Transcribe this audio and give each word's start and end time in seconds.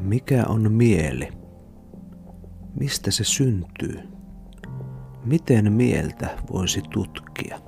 Mikä 0.00 0.44
on 0.48 0.72
mieli? 0.72 1.28
Mistä 2.80 3.10
se 3.10 3.24
syntyy? 3.24 4.00
Miten 5.24 5.72
mieltä 5.72 6.38
voisi 6.52 6.82
tutkia? 6.90 7.58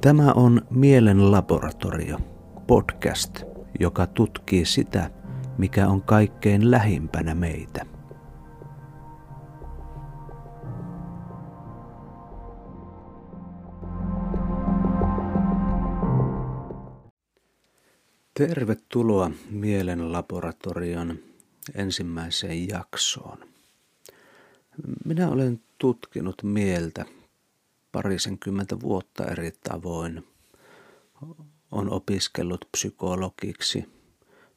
Tämä 0.00 0.32
on 0.32 0.62
Mielen 0.70 1.30
laboratorio, 1.30 2.18
podcast, 2.66 3.42
joka 3.80 4.06
tutkii 4.06 4.64
sitä, 4.64 5.10
mikä 5.58 5.88
on 5.88 6.02
kaikkein 6.02 6.70
lähimpänä 6.70 7.34
meitä. 7.34 7.86
Tervetuloa 18.48 19.30
Mielen 19.50 20.12
laboratorion 20.12 21.18
ensimmäiseen 21.74 22.68
jaksoon. 22.68 23.38
Minä 25.04 25.28
olen 25.28 25.60
tutkinut 25.78 26.42
mieltä 26.42 27.04
parisenkymmentä 27.92 28.80
vuotta 28.80 29.24
eri 29.24 29.52
tavoin. 29.68 30.26
On 31.70 31.90
opiskellut 31.90 32.68
psykologiksi, 32.72 33.84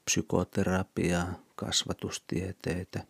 psykoterapiaa, 0.06 1.40
kasvatustieteitä, 1.56 3.04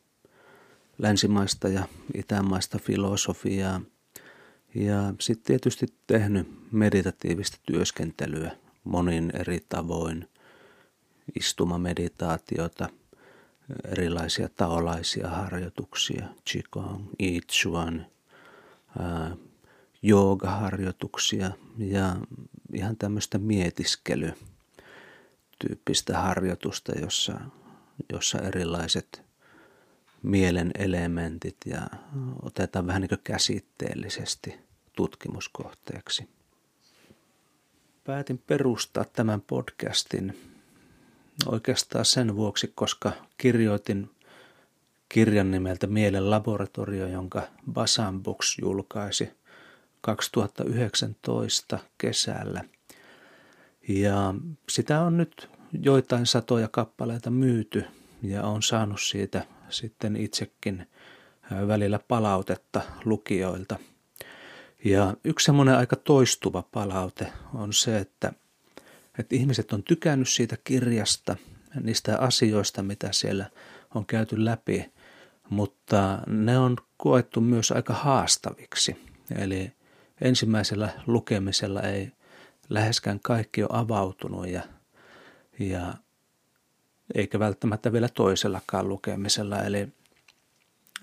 länsimaista 0.98 1.68
ja 1.68 1.88
itämaista 2.14 2.80
filosofiaa 2.80 3.82
ja 4.76 5.14
sitten 5.20 5.46
tietysti 5.46 5.86
tehnyt 6.08 6.72
meditatiivista 6.72 7.58
työskentelyä 7.64 8.52
monin 8.84 9.32
eri 9.36 9.60
tavoin– 9.70 10.28
istumameditaatiota, 11.40 12.90
erilaisia 13.92 14.50
taolaisia 14.50 15.30
harjoituksia, 15.30 16.28
Qigong, 16.52 17.06
I 17.20 17.42
joogaharjoituksia 20.02 21.52
ja 21.78 22.16
ihan 22.74 22.98
tämmöistä 22.98 23.38
mietiskelytyyppistä 23.38 26.20
harjoitusta, 26.20 26.92
jossa, 26.92 27.40
jossa 28.14 28.40
erilaiset 28.40 29.24
mielen 30.24 30.72
elementit 30.78 31.58
ja 31.66 31.88
otetaan 32.42 32.88
vähän 32.88 33.02
niin 33.02 33.20
käsitteellisesti 33.24 34.56
tutkimuskohteeksi. 34.96 36.30
Päätin 38.04 38.38
perustaa 38.38 39.06
tämän 39.06 39.42
podcastin 39.42 40.55
oikeastaan 41.46 42.06
sen 42.06 42.36
vuoksi, 42.36 42.72
koska 42.76 43.12
kirjoitin 43.38 44.10
kirjan 45.10 45.52
nimeltä 45.52 45.88
Mielen 45.88 46.30
laboratorio, 46.30 47.08
jonka 47.08 47.42
Basan 47.72 48.24
Books 48.24 48.58
julkaisi 48.62 49.30
2019 50.02 51.80
kesällä. 51.98 52.64
Ja 53.88 54.34
sitä 54.70 55.02
on 55.02 55.18
nyt 55.18 55.50
joitain 55.82 56.26
satoja 56.26 56.68
kappaleita 56.68 57.30
myyty 57.30 57.86
ja 58.22 58.44
on 58.44 58.64
saanut 58.64 59.02
siitä 59.02 59.46
sitten 59.70 60.16
itsekin 60.16 60.88
välillä 61.68 62.00
palautetta 62.08 62.82
lukijoilta. 63.06 63.80
Ja 64.84 65.14
yksi 65.24 65.46
semmoinen 65.46 65.78
aika 65.78 65.96
toistuva 65.96 66.64
palaute 66.72 67.34
on 67.54 67.74
se, 67.74 67.98
että– 67.98 68.34
että 69.20 69.36
ihmiset 69.36 69.74
on 69.74 69.84
tykännyt 69.84 70.30
siitä 70.30 70.58
kirjasta, 70.64 71.36
niistä 71.84 72.18
asioista, 72.20 72.84
mitä 72.84 73.08
siellä 73.12 73.50
on 73.96 74.06
käyty 74.06 74.46
läpi, 74.46 74.92
mutta 75.50 76.20
ne 76.28 76.58
on 76.60 76.78
koettu 76.98 77.42
myös 77.42 77.72
aika 77.72 77.94
haastaviksi. 77.94 78.98
Eli 79.36 79.72
ensimmäisellä 80.22 80.90
lukemisella 81.08 81.82
ei 81.82 82.12
läheskään 82.70 83.20
kaikki 83.20 83.64
ole 83.64 83.70
avautunut 83.74 84.48
ja, 84.48 84.62
ja 85.60 85.94
eikä 87.16 87.40
välttämättä 87.40 87.94
vielä 87.94 88.10
toisellakaan 88.10 88.90
lukemisella. 88.90 89.62
Eli, 89.62 89.88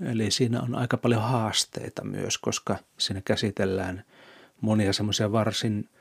eli 0.04 0.30
siinä 0.30 0.60
on 0.60 0.74
aika 0.74 0.96
paljon 0.96 1.22
haasteita 1.22 2.04
myös, 2.04 2.38
koska 2.38 2.78
siinä 2.98 3.22
käsitellään 3.24 4.04
monia 4.60 4.92
semmoisia 4.92 5.32
varsin– 5.32 5.88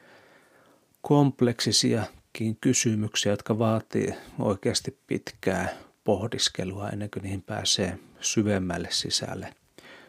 kompleksisiakin 1.01 2.57
kysymyksiä, 2.61 3.31
jotka 3.31 3.59
vaatii 3.59 4.13
oikeasti 4.39 4.97
pitkää 5.07 5.77
pohdiskelua 6.03 6.89
ennen 6.89 7.09
kuin 7.09 7.23
niihin 7.23 7.41
pääsee 7.41 7.99
syvemmälle 8.19 8.87
sisälle. 8.91 9.53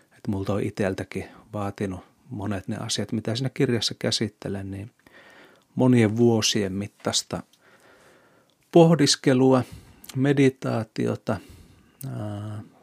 Että 0.02 0.30
multa 0.30 0.52
on 0.52 0.62
itseltäkin 0.62 1.28
vaatinut 1.52 2.00
monet 2.30 2.68
ne 2.68 2.76
asiat, 2.76 3.12
mitä 3.12 3.34
siinä 3.34 3.50
kirjassa 3.54 3.94
käsittelen, 3.98 4.70
niin 4.70 4.90
monien 5.74 6.16
vuosien 6.16 6.72
mittaista 6.72 7.42
pohdiskelua, 8.72 9.62
meditaatiota 10.16 11.36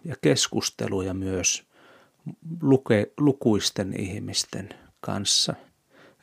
ja 0.06 0.16
keskusteluja 0.22 1.14
myös 1.14 1.64
lukuisten 3.18 4.00
ihmisten 4.00 4.69
kanssa– 5.02 5.53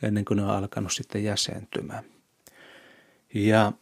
ennen 0.02 0.24
kuin 0.24 0.36
ne 0.36 0.42
on 0.42 0.50
alkanut 0.50 0.92
sitten 0.92 1.24
jäsentymään. 1.24 2.04
Ja 3.34 3.72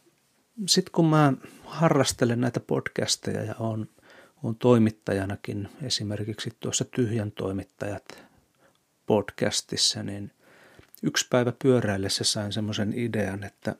sitten 0.67 0.91
kun 0.91 1.05
mä 1.05 1.33
harrastelen 1.65 2.41
näitä 2.41 2.59
podcasteja 2.59 3.43
ja 3.43 3.55
on, 3.59 3.89
on 4.43 4.55
toimittajanakin 4.55 5.69
esimerkiksi 5.83 6.51
tuossa 6.59 6.85
Tyhjän 6.85 7.31
toimittajat 7.31 8.23
podcastissa, 9.05 10.03
niin 10.03 10.31
yksi 11.03 11.27
päivä 11.29 11.53
pyöräillessä 11.63 12.23
sain 12.23 12.53
semmoisen 12.53 12.93
idean, 12.95 13.43
että 13.43 13.75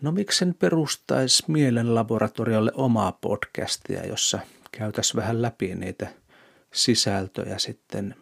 no 0.00 0.12
miksen 0.12 0.54
perustaisi 0.54 1.44
mielen 1.48 1.94
laboratoriolle 1.94 2.72
omaa 2.74 3.12
podcastia, 3.12 4.06
jossa 4.06 4.38
käytäisiin 4.72 5.16
vähän 5.16 5.42
läpi 5.42 5.74
niitä 5.74 6.06
sisältöjä 6.72 7.58
sitten 7.58 8.14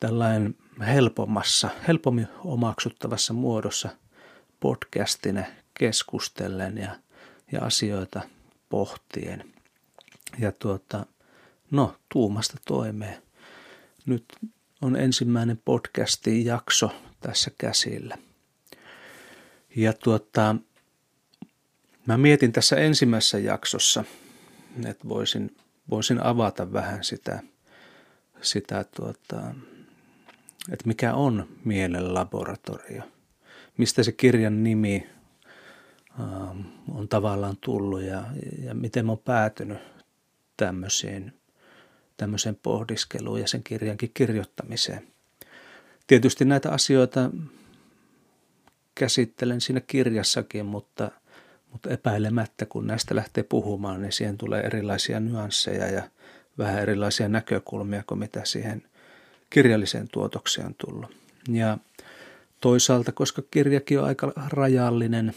tällainen 0.00 0.54
helpommassa, 0.80 1.70
helpommin 1.88 2.28
omaksuttavassa 2.44 3.32
muodossa 3.32 3.88
podcastine 4.60 5.46
keskustellen 5.74 6.78
ja, 6.78 6.96
ja 7.52 7.62
asioita 7.62 8.20
pohtien. 8.68 9.52
Ja 10.38 10.52
tuota, 10.52 11.06
no, 11.70 11.96
tuumasta 12.12 12.56
toimeen. 12.66 13.22
Nyt 14.06 14.24
on 14.82 14.96
ensimmäinen 14.96 15.60
podcastin 15.64 16.44
jakso 16.44 16.90
tässä 17.20 17.50
käsillä. 17.58 18.18
Ja 19.76 19.92
tuota, 19.92 20.56
mä 22.06 22.18
mietin 22.18 22.52
tässä 22.52 22.76
ensimmäisessä 22.76 23.38
jaksossa, 23.38 24.04
että 24.84 25.08
voisin, 25.08 25.56
voisin 25.90 26.22
avata 26.22 26.72
vähän 26.72 27.04
sitä, 27.04 27.42
sitä 28.42 28.84
tuota, 28.96 29.54
että 30.72 30.88
mikä 30.88 31.14
on 31.14 31.48
mielen 31.64 32.14
laboratorio. 32.14 33.02
Mistä 33.76 34.02
se 34.02 34.12
kirjan 34.12 34.62
nimi 34.62 35.06
ähm, 36.20 36.60
on 36.90 37.08
tavallaan 37.08 37.56
tullut 37.60 38.02
ja, 38.02 38.24
ja 38.62 38.74
miten 38.74 39.06
mä 39.06 39.12
oon 39.12 39.18
päätynyt 39.18 39.78
tämmöiseen, 40.56 41.32
tämmöiseen 42.16 42.58
pohdiskeluun 42.62 43.40
ja 43.40 43.48
sen 43.48 43.62
kirjankin 43.62 44.10
kirjoittamiseen. 44.14 45.06
Tietysti 46.06 46.44
näitä 46.44 46.70
asioita 46.72 47.30
käsittelen 48.94 49.60
siinä 49.60 49.80
kirjassakin, 49.80 50.66
mutta, 50.66 51.10
mutta 51.72 51.90
epäilemättä 51.90 52.66
kun 52.66 52.86
näistä 52.86 53.14
lähtee 53.14 53.44
puhumaan, 53.44 54.02
niin 54.02 54.12
siihen 54.12 54.38
tulee 54.38 54.62
erilaisia 54.62 55.20
nyansseja 55.20 55.86
ja 55.86 56.02
vähän 56.58 56.82
erilaisia 56.82 57.28
näkökulmia 57.28 58.02
kuin 58.06 58.18
mitä 58.18 58.44
siihen– 58.44 58.82
kirjalliseen 59.50 60.08
tuotokseen 60.12 60.74
tullut. 60.74 61.16
Ja 61.48 61.78
toisaalta, 62.60 63.12
koska 63.12 63.42
kirjakin 63.50 64.00
on 64.00 64.06
aika 64.06 64.32
rajallinen 64.48 65.34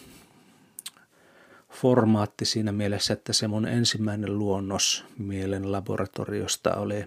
formaatti 1.72 2.46
siinä 2.46 2.72
mielessä, 2.72 3.14
että 3.14 3.34
se 3.34 3.48
mun 3.48 3.68
ensimmäinen 3.68 4.40
luonnos 4.40 5.06
mielen 5.18 5.72
laboratoriosta 5.72 6.76
oli, 6.76 7.06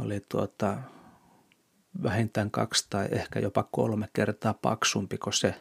oli 0.00 0.22
tuota, 0.28 0.76
vähintään 2.02 2.50
kaksi 2.50 2.86
tai 2.90 3.08
ehkä 3.10 3.40
jopa 3.40 3.62
kolme 3.70 4.08
kertaa 4.12 4.54
paksumpi 4.54 5.18
kuin 5.18 5.34
se, 5.34 5.54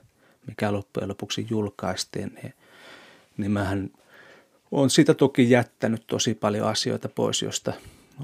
mikä 0.47 0.71
loppujen 0.71 1.09
lopuksi 1.09 1.47
julkaistiin, 1.49 2.39
niin, 2.43 2.53
niin 3.37 3.51
mähän 3.51 3.89
olen 4.71 4.89
siitä 4.89 5.13
toki 5.13 5.49
jättänyt 5.49 6.03
tosi 6.07 6.33
paljon 6.33 6.67
asioita 6.67 7.09
pois, 7.09 7.41
josta 7.41 7.73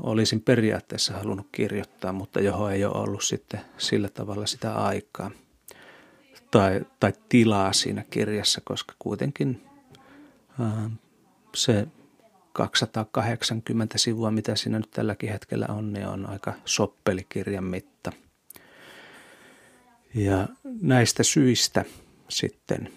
olisin 0.02 0.42
periaatteessa 0.42 1.14
halunnut 1.14 1.48
kirjoittaa, 1.52 2.14
mutta 2.14 2.42
johon 2.42 2.72
ei 2.72 2.86
ole 2.86 2.98
ollut 2.98 3.24
sitten 3.24 3.62
sillä 3.78 4.10
tavalla 4.10 4.46
sitä 4.46 4.76
aikaa 4.76 5.32
tai, 6.52 6.82
tai 7.00 7.14
tilaa 7.30 7.74
siinä 7.74 8.06
kirjassa, 8.10 8.62
koska 8.62 8.96
kuitenkin 9.00 9.62
Se 11.56 11.88
280 12.54 13.98
sivua, 13.98 14.32
mitä 14.32 14.56
siinä 14.56 14.80
nyt 14.80 14.92
tälläkin 14.92 15.32
hetkellä 15.32 15.66
on, 15.70 15.94
niin 15.94 16.08
on 16.08 16.30
aika 16.30 16.54
soppelikirjan 16.66 17.64
mitta. 17.64 18.12
Ja 20.16 20.48
näistä 20.82 21.24
syistä 21.24 21.86
sitten 22.30 22.94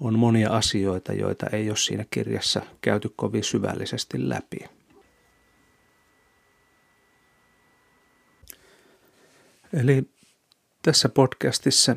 on 0.00 0.18
monia 0.18 0.50
asioita, 0.50 1.12
joita 1.12 1.46
ei 1.46 1.70
ole 1.70 1.76
siinä 1.76 2.04
kirjassa 2.10 2.62
käyty 2.80 3.12
kovin 3.16 3.44
syvällisesti 3.44 4.28
läpi. 4.28 4.58
Eli 9.72 10.10
tässä 10.82 11.08
podcastissa 11.08 11.96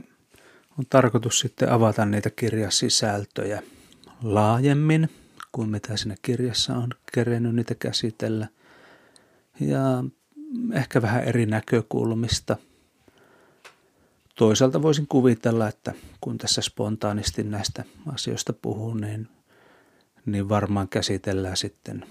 on 0.80 0.86
tarkoitus 0.90 1.40
sitten 1.40 1.72
avata 1.72 2.06
niitä 2.06 2.30
kirjasisältöjä 2.30 3.64
laajemmin 4.24 5.10
kuin 5.52 5.70
mitä 5.70 5.98
siinä 5.98 6.16
kirjassa 6.22 6.76
on 6.76 6.90
kerennyt 7.14 7.56
niitä 7.56 7.76
käsitellä. 7.76 8.48
Ja 9.60 10.04
ehkä 10.74 11.02
vähän 11.02 11.24
eri 11.24 11.46
näkökulmista. 11.46 12.58
Toisaalta 14.36 14.82
voisin 14.82 15.08
kuvitella, 15.08 15.68
että 15.68 15.94
kun 16.22 16.38
tässä 16.38 16.62
spontaanisti 16.62 17.44
näistä 17.44 17.84
asioista 18.14 18.54
puhuu, 18.54 18.94
niin, 18.94 19.28
niin 20.26 20.50
varmaan 20.50 20.90
käsitellään 20.90 21.58
sitten 21.58 22.06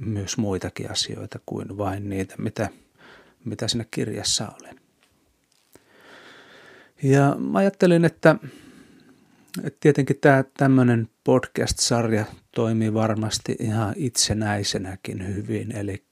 myös 0.00 0.36
muitakin 0.36 0.90
asioita 0.90 1.40
kuin 1.46 1.78
vain 1.78 2.08
niitä, 2.08 2.34
mitä, 2.38 2.68
mitä 3.44 3.68
siinä 3.68 3.84
kirjassa 3.90 4.52
oli. 4.60 4.68
Ja 7.02 7.36
mä 7.38 7.58
ajattelin, 7.58 8.04
että, 8.04 8.36
että 9.64 9.78
tietenkin 9.80 10.18
tämä 10.20 10.44
tämmöinen 10.56 11.08
podcast-sarja 11.24 12.24
toimii 12.54 12.94
varmasti 12.94 13.56
ihan 13.60 13.94
itsenäisenäkin 13.96 15.34
hyvin, 15.34 15.76
eli 15.76 16.04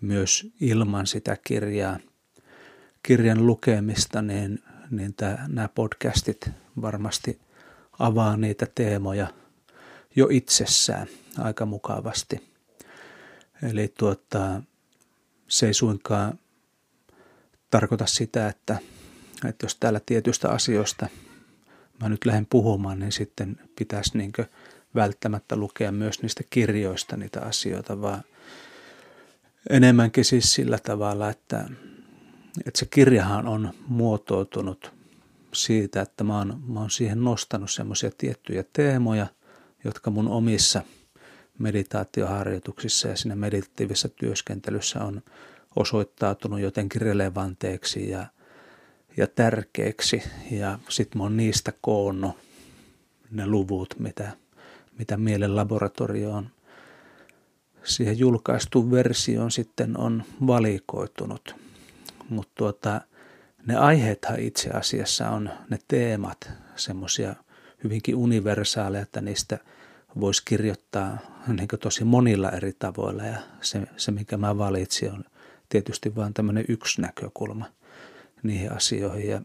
myös 0.00 0.52
ilman 0.60 1.06
sitä 1.06 1.36
kirjaa, 1.44 1.98
kirjan 3.02 3.46
lukemista, 3.46 4.22
niin, 4.22 4.58
niin 4.92 5.14
tämä, 5.14 5.38
nämä 5.48 5.68
podcastit 5.68 6.50
varmasti 6.82 7.40
avaa 7.98 8.36
niitä 8.36 8.66
teemoja 8.74 9.26
jo 10.16 10.28
itsessään 10.30 11.06
aika 11.38 11.66
mukavasti. 11.66 12.52
Eli 13.62 13.92
tuota, 13.98 14.62
se 15.48 15.66
ei 15.66 15.74
suinkaan 15.74 16.38
tarkoita 17.70 18.06
sitä, 18.06 18.48
että 18.48 18.78
että 19.48 19.64
jos 19.64 19.76
täällä 19.76 20.00
tietystä 20.06 20.48
asioista 20.48 21.06
mä 22.02 22.08
nyt 22.08 22.24
lähden 22.24 22.46
puhumaan, 22.50 22.98
niin 22.98 23.12
sitten 23.12 23.60
pitäisi 23.78 24.18
niin 24.18 24.32
välttämättä 24.94 25.56
lukea 25.56 25.92
myös 25.92 26.22
niistä 26.22 26.42
kirjoista 26.50 27.16
niitä 27.16 27.40
asioita, 27.40 28.00
vaan 28.00 28.22
enemmänkin 29.70 30.24
siis 30.24 30.54
sillä 30.54 30.78
tavalla, 30.78 31.30
että, 31.30 31.68
että 32.66 32.78
se 32.78 32.86
kirjahan 32.86 33.48
on 33.48 33.70
muotoutunut 33.88 34.92
siitä, 35.54 36.00
että 36.00 36.24
mä 36.24 36.38
oon, 36.38 36.62
mä 36.66 36.80
oon 36.80 36.90
siihen 36.90 37.24
nostanut 37.24 37.70
semmoisia 37.70 38.10
tiettyjä 38.18 38.64
teemoja, 38.72 39.26
jotka 39.84 40.10
mun 40.10 40.28
omissa 40.28 40.82
meditaatioharjoituksissa 41.58 43.08
ja 43.08 43.16
siinä 43.16 43.36
meditatiivisessa 43.36 44.08
työskentelyssä 44.08 45.04
on 45.04 45.22
osoittautunut 45.76 46.60
jotenkin 46.60 47.00
relevanteiksi 47.02 48.10
ja– 48.10 48.26
ja 49.16 49.26
tärkeäksi. 49.26 50.22
Ja 50.50 50.78
sitten 50.88 51.18
mä 51.18 51.22
oon 51.22 51.36
niistä 51.36 51.72
koonnut 51.80 52.36
ne 53.30 53.46
luvut, 53.46 53.94
mitä, 53.98 54.32
mitä 54.98 55.16
mielen 55.16 55.56
laboratorio 55.56 56.32
on 56.32 56.50
siihen 57.84 58.18
julkaistuun 58.18 58.90
versioon 58.90 59.50
sitten 59.50 59.98
on 59.98 60.22
valikoitunut. 60.46 61.54
Mutta 62.28 62.52
tuota, 62.54 63.00
ne 63.66 63.76
aiheethan 63.76 64.40
itse 64.40 64.70
asiassa 64.70 65.30
on 65.30 65.50
ne 65.70 65.78
teemat 65.88 66.50
semmoisia 66.76 67.34
hyvinkin 67.84 68.16
universaaleja, 68.16 69.02
että 69.02 69.20
niistä 69.20 69.58
voisi 70.20 70.42
kirjoittaa 70.44 71.18
niin 71.46 71.68
tosi 71.80 72.04
monilla 72.04 72.50
eri 72.50 72.72
tavoilla 72.78 73.22
ja 73.22 73.38
se, 73.60 73.82
se 73.96 74.10
mikä 74.10 74.36
mä 74.36 74.58
valitsin 74.58 75.12
on 75.12 75.24
tietysti 75.68 76.16
vain 76.16 76.34
tämmöinen 76.34 76.64
yksi 76.68 77.00
näkökulma– 77.00 77.64
niihin 78.42 78.72
asioihin. 78.72 79.30
Ja, 79.30 79.42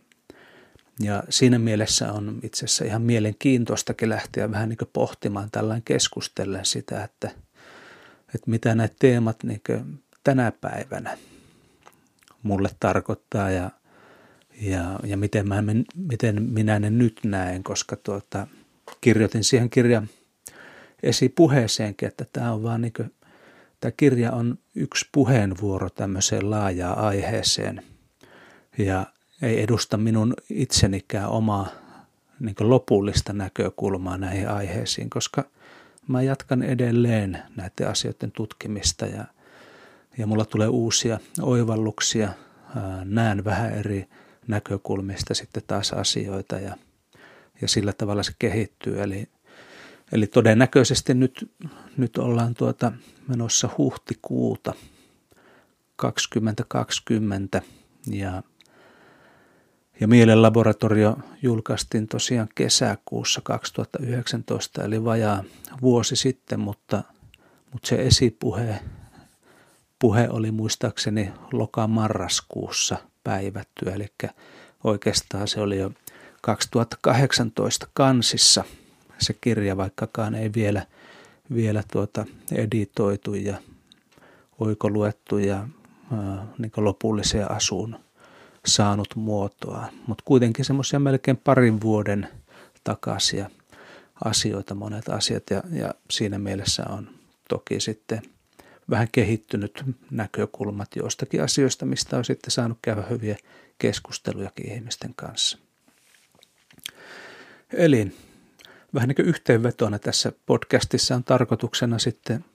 ja 1.00 1.23
siinä 1.30 1.59
mielessä 1.59 2.13
on 2.13 2.39
itse 2.44 2.65
asiassa 2.65 2.85
ihan 2.85 3.01
mielenkiintoistakin 3.01 4.09
lähteä 4.09 4.51
vähän 4.51 4.69
niin 4.69 4.77
pohtimaan 4.94 5.51
tällainen 5.51 5.83
keskustellen 5.83 6.65
sitä, 6.65 7.03
että, 7.03 7.27
että 8.35 8.51
mitä 8.51 8.75
nämä 8.75 8.89
teemat 9.00 9.44
niin 9.44 9.62
tänä 10.23 10.51
päivänä 10.51 11.18
mulle 12.43 12.69
tarkoittaa 12.79 13.51
ja, 13.51 13.71
ja, 14.61 14.99
ja 15.03 15.17
miten, 15.17 15.47
mä, 15.47 15.63
miten 15.95 16.43
minä 16.43 16.79
ne 16.79 16.89
nyt 16.89 17.19
näen, 17.25 17.63
koska 17.63 17.95
tuota, 17.95 18.47
kirjoitin 19.01 19.43
siihen 19.43 19.69
kirjan 19.69 20.09
esipuheeseenkin, 21.03 22.07
että 22.07 22.25
tämä 22.33 22.53
on 22.53 22.63
vaan 22.63 22.81
niin 22.81 22.93
kuin, 22.93 23.13
tämä 23.79 23.91
kirja 23.91 24.31
on 24.31 24.59
yksi 24.75 25.09
puheenvuoro 25.11 25.89
tämmöiseen 25.89 26.49
laajaan 26.49 26.97
aiheeseen– 26.97 27.81
ja 28.77 29.05
ei 29.41 29.61
edusta 29.61 29.97
minun 29.97 30.33
itsenikään 30.49 31.29
omaa 31.29 31.67
niin 32.39 32.55
lopullista 32.59 33.33
näkökulmaa 33.33 34.17
näihin 34.17 34.49
aiheisiin, 34.49 35.09
koska 35.09 35.43
mä 36.07 36.21
jatkan 36.21 36.63
edelleen 36.63 37.43
näiden 37.55 37.87
asioiden 37.87 38.31
tutkimista 38.31 39.05
ja, 39.05 39.25
ja 40.17 40.27
mulla 40.27 40.45
tulee 40.45 40.67
uusia 40.67 41.19
oivalluksia, 41.41 42.29
näen 43.05 43.43
vähän 43.45 43.73
eri 43.73 44.05
näkökulmista 44.47 45.33
sitten 45.33 45.63
taas 45.67 45.93
asioita 45.93 46.59
ja, 46.59 46.75
ja 47.61 47.67
sillä 47.67 47.93
tavalla 47.93 48.23
se 48.23 48.31
kehittyy. 48.39 49.01
Eli, 49.01 49.29
eli 50.11 50.27
todennäköisesti 50.27 51.13
nyt, 51.13 51.51
nyt 51.97 52.17
ollaan 52.17 52.53
tuota 52.53 52.91
menossa 53.27 53.69
huhtikuuta 53.77 54.73
2020 55.95 57.61
ja 58.11 58.43
ja 59.99 60.07
Mielen 60.07 60.42
laboratorio 60.42 61.18
julkaistiin 61.42 62.07
tosiaan 62.07 62.49
kesäkuussa 62.56 63.42
2019, 63.44 64.83
eli 64.83 65.03
vajaa 65.03 65.44
vuosi 65.81 66.15
sitten, 66.15 66.59
mutta, 66.59 67.03
mutta 67.71 67.87
se 67.87 67.95
esipuhe 67.95 68.80
puhe 69.99 70.30
oli 70.30 70.51
muistaakseni 70.51 71.31
loka-marraskuussa 71.51 72.97
päivätty, 73.23 73.89
eli 73.89 74.07
oikeastaan 74.83 75.47
se 75.47 75.61
oli 75.61 75.77
jo 75.77 75.92
2018 76.42 77.87
kansissa. 77.94 78.63
Se 79.18 79.33
kirja, 79.42 79.77
vaikkakaan 79.77 80.35
ei 80.35 80.51
vielä, 80.56 80.85
vielä 81.54 81.83
tuota 81.92 82.25
editoitu 82.51 83.33
ja 83.33 83.57
oikoluettu 84.59 85.37
ja 85.37 85.68
ää, 86.13 86.47
niin 86.57 86.71
lopulliseen 86.77 87.51
asuun 87.51 87.99
saanut 88.66 89.16
muotoa, 89.16 89.87
mutta 90.07 90.23
kuitenkin 90.25 90.66
semmoisia 90.66 90.99
melkein 90.99 91.37
parin 91.37 91.81
vuoden 91.81 92.27
takaisia 92.83 93.49
asioita, 94.25 94.75
monet 94.75 95.09
asiat 95.09 95.44
ja, 95.49 95.63
ja 95.71 95.94
siinä 96.09 96.39
mielessä 96.39 96.85
on 96.89 97.09
toki 97.49 97.80
sitten 97.80 98.21
vähän 98.89 99.07
kehittynyt 99.11 99.83
näkökulmat 100.11 100.95
joistakin 100.95 101.44
asioista, 101.44 101.85
mistä 101.85 102.17
on 102.17 102.25
sitten 102.25 102.51
saanut 102.51 102.77
käydä 102.81 103.01
hyviä 103.09 103.37
keskustelujakin 103.77 104.71
ihmisten 104.71 105.13
kanssa. 105.15 105.57
Eli 107.73 108.11
vähän 108.94 109.07
niin 109.07 109.15
kuin 109.15 109.27
yhteenvetona 109.27 109.99
tässä 109.99 110.31
podcastissa 110.45 111.15
on 111.15 111.23
tarkoituksena 111.23 111.99
sitten 111.99 112.45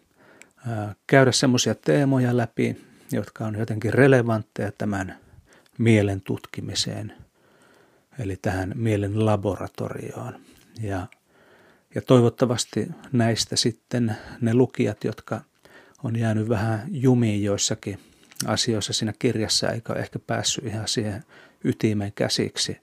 käydä 1.06 1.32
semmoisia 1.32 1.74
teemoja 1.74 2.36
läpi, 2.36 2.76
jotka 3.12 3.44
on 3.44 3.58
jotenkin 3.58 3.94
relevantteja 3.94 4.72
tämän 4.72 5.18
mielen 5.78 6.20
tutkimiseen, 6.20 7.12
eli 8.18 8.36
tähän 8.36 8.72
mielen 8.74 9.26
laboratorioon. 9.26 10.40
Ja, 10.80 11.06
ja 11.94 12.02
toivottavasti 12.02 12.88
näistä 13.12 13.56
sitten 13.56 14.16
ne 14.40 14.54
lukijat, 14.54 15.04
jotka 15.04 15.40
on 16.04 16.16
jäänyt 16.16 16.48
vähän 16.48 16.82
jumiin 16.90 17.44
joissakin 17.44 17.98
asioissa 18.46 18.92
siinä 18.92 19.12
kirjassa, 19.18 19.70
eikä 19.70 19.92
ehkä 19.92 20.18
päässyt 20.18 20.64
ihan 20.64 20.88
siihen 20.88 21.24
ytimeen 21.64 22.12
käsiksi, 22.12 22.80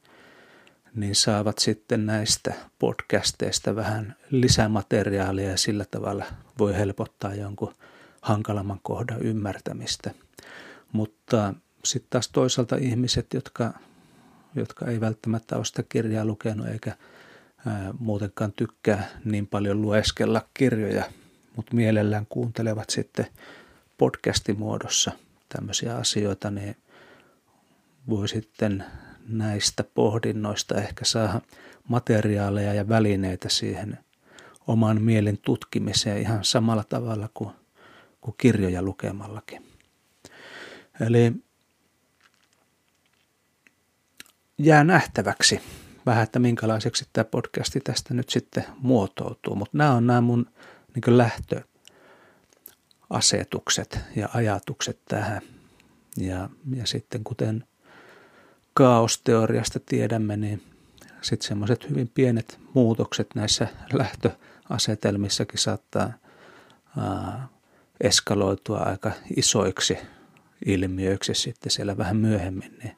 niin 0.95 1.15
saavat 1.15 1.57
sitten 1.57 2.05
näistä 2.05 2.53
podcasteista 2.79 3.75
vähän 3.75 4.15
lisämateriaalia 4.31 5.49
ja 5.49 5.57
sillä 5.57 5.85
tavalla 5.91 6.25
voi 6.59 6.75
helpottaa 6.75 7.35
jonkun 7.35 7.73
hankalamman 8.21 8.79
kohdan 8.83 9.21
ymmärtämistä. 9.21 10.11
Mutta 10.91 11.53
sitten 11.85 12.09
taas 12.09 12.29
toisaalta 12.29 12.75
ihmiset, 12.75 13.33
jotka, 13.33 13.73
jotka 14.55 14.85
ei 14.85 15.01
välttämättä 15.01 15.55
ole 15.55 15.65
sitä 15.65 15.83
kirjaa 15.89 16.25
lukenut 16.25 16.67
eikä, 16.67 16.95
muutenkaan 17.99 18.53
tykkää 18.53 19.07
niin 19.25 19.47
paljon 19.47 19.81
lueskella 19.81 20.41
kirjoja, 20.53 21.03
mutta 21.59 21.75
mielellään 21.75 22.25
kuuntelevat 22.29 22.89
sitten 22.89 23.25
podcastimuodossa 23.97 25.11
tämmöisiä 25.49 25.95
asioita, 25.95 26.51
niin 26.51 26.75
voi 28.09 28.27
sitten 28.27 28.85
näistä 29.27 29.83
pohdinnoista 29.83 30.75
ehkä 30.75 31.05
saada 31.05 31.41
materiaaleja 31.87 32.73
ja 32.73 32.89
välineitä 32.89 33.49
siihen 33.49 33.99
oman 34.67 35.01
mielen 35.01 35.37
tutkimiseen 35.37 36.21
ihan 36.21 36.43
samalla 36.43 36.83
tavalla 36.83 37.29
kuin, 37.33 37.51
kuin 38.21 38.35
kirjoja 38.37 38.81
lukemallakin. 38.81 39.65
Eli 41.01 41.33
jää 44.57 44.83
nähtäväksi 44.83 45.61
vähän, 46.05 46.23
että 46.23 46.39
minkälaiseksi 46.39 47.05
tämä 47.13 47.25
podcasti 47.25 47.79
tästä 47.79 48.13
nyt 48.13 48.29
sitten 48.29 48.65
muotoutuu. 48.77 49.55
Mutta 49.55 49.77
nämä 49.77 49.93
on 49.93 50.07
nämä 50.07 50.21
mun 50.21 50.45
niin 50.95 51.17
lähtöasetukset 51.17 53.99
ja 54.15 54.29
ajatukset 54.33 54.99
tähän. 55.07 55.41
Ja, 56.17 56.49
ja 56.75 56.85
sitten 56.85 57.23
kuten 57.23 57.63
kaosteoriasta 58.73 59.79
tiedämme, 59.79 60.37
niin 60.37 60.63
sitten 61.21 61.47
semmoiset 61.47 61.89
hyvin 61.89 62.11
pienet 62.13 62.59
muutokset 62.73 63.27
näissä 63.35 63.67
lähtöasetelmissakin 63.93 65.59
saattaa 65.59 66.13
ää, 66.97 67.47
eskaloitua 68.01 68.77
aika 68.77 69.11
isoiksi 69.37 69.97
ilmiöiksi 70.65 71.33
sitten 71.33 71.71
siellä 71.71 71.97
vähän 71.97 72.17
myöhemmin, 72.17 72.77
niin, 72.83 72.97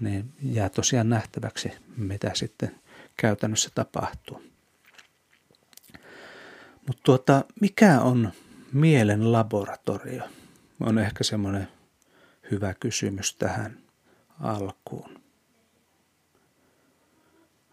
niin 0.00 0.32
jää 0.42 0.68
tosiaan 0.68 1.08
nähtäväksi, 1.08 1.72
mitä 1.96 2.30
sitten 2.34 2.80
käytännössä 3.16 3.70
tapahtuu. 3.74 4.49
Mutta 6.90 7.02
tuota, 7.04 7.44
mikä 7.60 8.00
on 8.00 8.32
mielen 8.72 9.32
laboratorio? 9.32 10.22
On 10.80 10.98
ehkä 10.98 11.24
semmoinen 11.24 11.68
hyvä 12.50 12.74
kysymys 12.74 13.34
tähän 13.34 13.78
alkuun. 14.40 15.20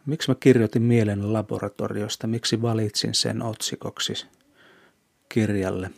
Miksi 0.05 0.31
mä 0.31 0.36
kirjoitin 0.39 0.81
mielen 0.81 1.33
laboratoriosta? 1.33 2.27
Miksi 2.27 2.62
valitsin 2.62 3.13
sen 3.13 3.41
otsikoksi 3.41 4.13
kirjalle? 5.29 5.91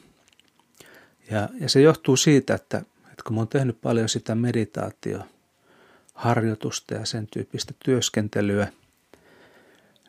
Ja, 1.31 1.49
ja 1.59 1.69
se 1.69 1.81
johtuu 1.81 2.17
siitä, 2.17 2.55
että, 2.55 2.77
että 2.77 3.23
kun 3.27 3.35
mä 3.35 3.39
oon 3.39 3.47
tehnyt 3.47 3.81
paljon 3.81 4.09
sitä 4.09 4.35
meditaatioharjoitusta 4.35 6.93
ja 6.93 7.05
sen 7.05 7.27
tyyppistä 7.27 7.73
työskentelyä, 7.85 8.67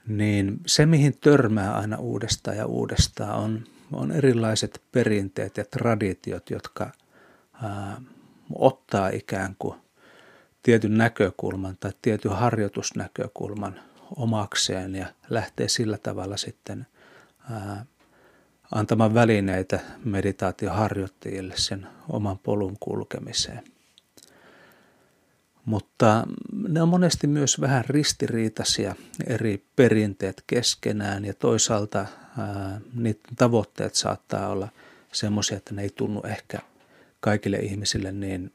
niin 0.07 0.61
se, 0.67 0.87
mihin 0.87 1.19
törmää 1.21 1.75
aina 1.75 1.97
uudestaan 1.97 2.57
ja 2.57 2.67
uudestaan, 2.67 3.39
on, 3.39 3.65
on 3.93 4.13
erilaiset 4.13 4.83
perinteet 4.93 5.57
ja 5.57 5.65
traditiot, 5.65 6.51
jotka 6.51 6.91
ää, 7.63 8.01
ottaa 8.55 9.09
ikään 9.09 9.57
kuin 9.59 9.75
tietyn 10.63 10.99
näkökulman 10.99 11.77
tai 11.81 11.93
tietyn 12.03 12.33
harjoitusnäkökulman 12.33 13.81
omakseen 14.17 14.95
ja 14.95 15.07
lähtee 15.31 15.69
sillä 15.69 15.99
tavalla 15.99 16.37
sitten 16.37 16.87
ää, 17.51 17.87
antamaan 18.73 19.15
välineitä 19.15 19.81
meditaatioharjoittajille 20.05 21.55
sen 21.57 21.87
oman 22.09 22.39
polun 22.39 22.77
kulkemiseen. 22.81 23.65
Mutta 25.65 26.27
ne 26.69 26.83
on 26.83 26.89
monesti 26.89 27.27
myös 27.27 27.61
vähän 27.61 27.85
ristiriitaisia 27.89 28.95
eri 29.27 29.65
perinteet 29.77 30.45
keskenään 30.47 31.25
ja 31.25 31.35
toisaalta 31.35 32.07
niiden 32.95 33.37
tavoitteet 33.37 33.95
saattaa 33.95 34.49
olla 34.49 34.69
semmoisia, 35.13 35.57
että 35.57 35.75
ne 35.75 35.83
ei 35.83 35.91
tunnu 35.91 36.23
ehkä 36.25 36.59
kaikille 37.21 37.57
ihmisille 37.57 38.13
niin 38.13 38.53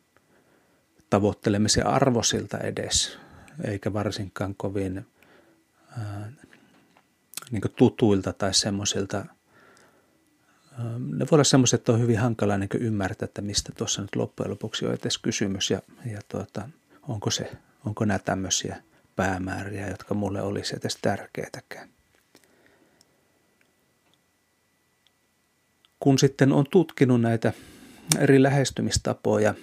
tavoittelemisen 1.09 1.87
arvosilta 1.87 2.57
edes, 2.57 3.17
eikä 3.63 3.93
varsinkaan 3.93 4.55
kovin 4.55 5.05
ää, 5.97 6.31
niin 7.51 7.61
tutuilta 7.75 8.33
tai 8.33 8.53
semmoisilta. 8.53 9.25
Ne 10.97 11.19
voi 11.19 11.35
olla 11.35 11.43
semmoiset, 11.43 11.79
että 11.79 11.91
on 11.91 11.99
hyvin 11.99 12.19
hankala 12.19 12.57
niin 12.57 12.69
ymmärtää, 12.79 13.25
että 13.25 13.41
mistä 13.41 13.71
tuossa 13.77 14.01
nyt 14.01 14.15
loppujen 14.15 14.51
lopuksi 14.51 14.85
on 14.85 14.93
edes 14.93 15.17
kysymys 15.17 15.71
ja, 15.71 15.81
ja 16.11 16.19
tuota, 16.27 16.69
onko, 17.07 17.31
se, 17.31 17.51
onko 17.85 18.05
nämä 18.05 18.19
tämmöisiä 18.19 18.83
päämääriä, 19.15 19.89
jotka 19.89 20.13
mulle 20.13 20.41
olisi 20.41 20.75
edes 20.79 20.97
tärkeitäkään. 21.01 21.89
Kun 25.99 26.19
sitten 26.19 26.51
on 26.51 26.65
tutkinut 26.71 27.21
näitä 27.21 27.53
eri 28.19 28.43
lähestymistapoja, 28.43 29.53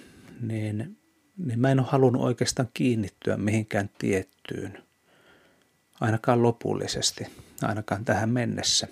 niin, 0.41 0.97
niin 1.37 1.59
mä 1.59 1.71
en 1.71 1.79
ole 1.79 1.87
halunnut 1.91 2.21
oikeastaan 2.21 2.69
kiinnittyä 2.73 3.37
mihinkään 3.37 3.89
tiettyyn, 3.97 4.83
ainakaan 5.99 6.43
lopullisesti, 6.43 7.27
ainakaan 7.61 8.05
tähän 8.05 8.29
mennessä. 8.29 8.87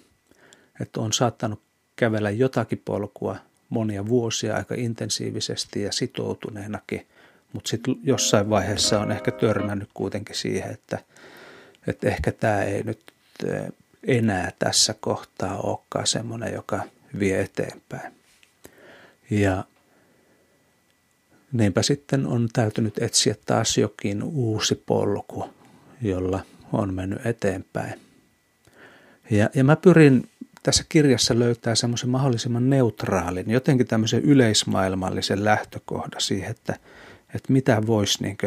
Että 0.81 1.01
on 1.01 1.13
saattanut 1.13 1.61
kävellä 1.95 2.29
jotakin 2.29 2.81
polkua 2.85 3.35
monia 3.69 4.07
vuosia 4.07 4.55
aika 4.55 4.75
intensiivisesti 4.77 5.81
ja 5.81 5.91
sitoutuneenakin, 5.91 7.07
mutta 7.53 7.69
sitten 7.69 7.95
jossain 8.03 8.49
vaiheessa 8.49 8.99
on 8.99 9.11
ehkä 9.11 9.31
törmännyt 9.31 9.89
kuitenkin 9.93 10.35
siihen, 10.35 10.71
että, 10.71 10.99
että 11.87 12.07
ehkä 12.07 12.31
tämä 12.31 12.63
ei 12.63 12.83
nyt 12.83 13.01
eh, 13.45 13.71
enää 14.07 14.51
tässä 14.59 14.95
kohtaa 14.99 15.57
olekaan 15.57 16.07
semmoinen, 16.07 16.53
joka 16.53 16.83
vie 17.19 17.41
eteenpäin. 17.41 18.13
Ja 19.29 19.63
niinpä 21.51 21.81
sitten 21.81 22.25
on 22.25 22.49
täytynyt 22.53 22.97
etsiä 22.97 23.35
taas 23.45 23.77
jokin 23.77 24.23
uusi 24.23 24.83
polku, 24.85 25.49
jolla 26.01 26.39
on 26.73 26.93
mennyt 26.93 27.25
eteenpäin. 27.25 27.99
Ja, 29.29 29.49
ja 29.55 29.63
mä 29.63 29.75
pyrin 29.75 30.29
tässä 30.63 30.83
kirjassa 30.89 31.39
löytää 31.39 31.75
semmoisen 31.75 32.09
mahdollisimman 32.09 32.69
neutraalin, 32.69 33.49
jotenkin 33.51 33.87
tämmöisen 33.87 34.21
yleismaailmallisen 34.21 35.45
lähtökohdan 35.45 36.21
siihen, 36.21 36.51
että, 36.51 36.75
että 37.35 37.53
mitä 37.53 37.87
voisi 37.87 38.23
niin 38.23 38.37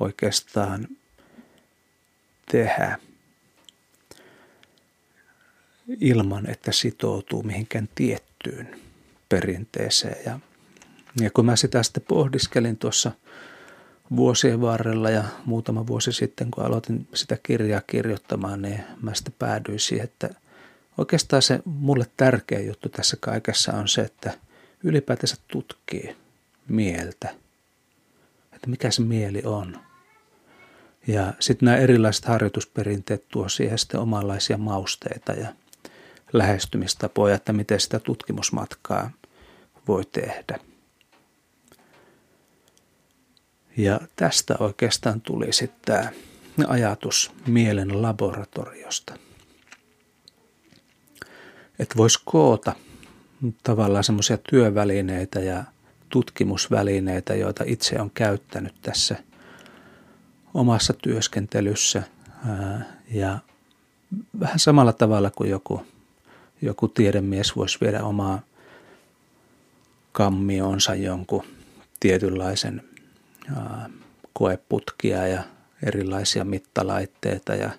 oikeastaan 0.00 0.88
tehdä 2.50 2.98
ilman, 6.00 6.50
että 6.50 6.72
sitoutuu 6.72 7.42
mihinkään 7.42 7.88
tiettyyn 7.94 8.80
perinteeseen. 9.28 10.24
Ja, 10.26 10.40
ja 11.20 11.30
kun 11.30 11.46
mä 11.46 11.56
sitä 11.56 11.82
sitten 11.82 12.02
pohdiskelin 12.08 12.76
tuossa 12.76 13.12
vuosien 14.16 14.60
varrella 14.60 15.10
ja 15.10 15.24
muutama 15.44 15.86
vuosi 15.86 16.12
sitten, 16.12 16.50
kun 16.50 16.64
aloitin 16.64 17.08
sitä 17.14 17.38
kirjaa 17.42 17.82
kirjoittamaan, 17.86 18.62
niin 18.62 18.80
mä 19.02 19.14
sitten 19.14 19.34
päädyin 19.38 19.80
siihen, 19.80 20.04
että– 20.04 20.30
Oikeastaan 20.98 21.42
se 21.42 21.60
mulle 21.64 22.06
tärkeä 22.16 22.60
juttu 22.60 22.88
tässä 22.88 23.16
kaikessa 23.20 23.72
on 23.72 23.88
se, 23.88 24.00
että 24.00 24.34
ylipäätänsä 24.84 25.36
tutkii 25.48 26.16
mieltä, 26.68 27.34
että 28.58 28.70
mikä 28.70 28.90
se 28.90 29.02
mieli 29.02 29.42
on. 29.44 29.78
Ja 31.06 31.32
sitten 31.40 31.66
nämä 31.66 31.76
erilaiset 31.78 32.24
harjoitusperinteet 32.24 33.28
tuo 33.28 33.48
siihen 33.48 33.78
sitten 33.78 34.00
omanlaisia 34.00 34.58
mausteita 34.58 35.32
ja 35.32 35.48
lähestymistapoja, 36.32 37.34
että 37.34 37.52
miten 37.52 37.80
sitä 37.80 37.98
tutkimusmatkaa 37.98 39.10
voi 39.88 40.04
tehdä. 40.12 40.58
Ja 43.76 44.00
tästä 44.16 44.54
oikeastaan 44.60 45.20
tuli 45.20 45.52
sitten 45.52 46.08
tämä 46.56 46.68
ajatus 46.68 47.32
mielen 47.46 48.02
laboratoriosta– 48.02 49.14
että 51.78 51.96
voisi 51.96 52.18
koota 52.24 52.72
tavallaan 53.62 54.04
semmoisia 54.04 54.38
työvälineitä 54.50 55.40
ja 55.40 55.64
tutkimusvälineitä, 56.08 57.34
joita 57.34 57.64
itse 57.66 58.00
on 58.00 58.10
käyttänyt 58.10 58.74
tässä 58.82 59.16
omassa 60.54 60.92
työskentelyssä 61.02 62.02
ja 63.10 63.38
vähän 64.40 64.58
samalla 64.58 64.92
tavalla 64.92 65.30
kuin 65.30 65.50
joku, 65.50 65.86
joku 66.62 66.88
tiedemies 66.88 67.56
voisi 67.56 67.78
viedä 67.80 68.04
omaa 68.04 68.40
kammionsa 70.12 70.94
jonkun 70.94 71.44
tietynlaisen 72.00 72.82
koeputkia 74.32 75.26
ja 75.26 75.42
erilaisia 75.86 76.44
mittalaitteita 76.44 77.54
ja 77.54 77.70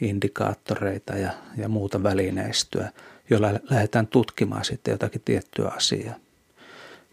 indikaattoreita 0.00 1.16
ja, 1.16 1.32
ja 1.56 1.68
muuta 1.68 2.02
välineistöä– 2.02 2.92
jolla 3.30 3.50
lähdetään 3.70 4.06
tutkimaan 4.06 4.64
sitten 4.64 4.92
jotakin 4.92 5.22
tiettyä 5.24 5.68
asiaa. 5.68 6.14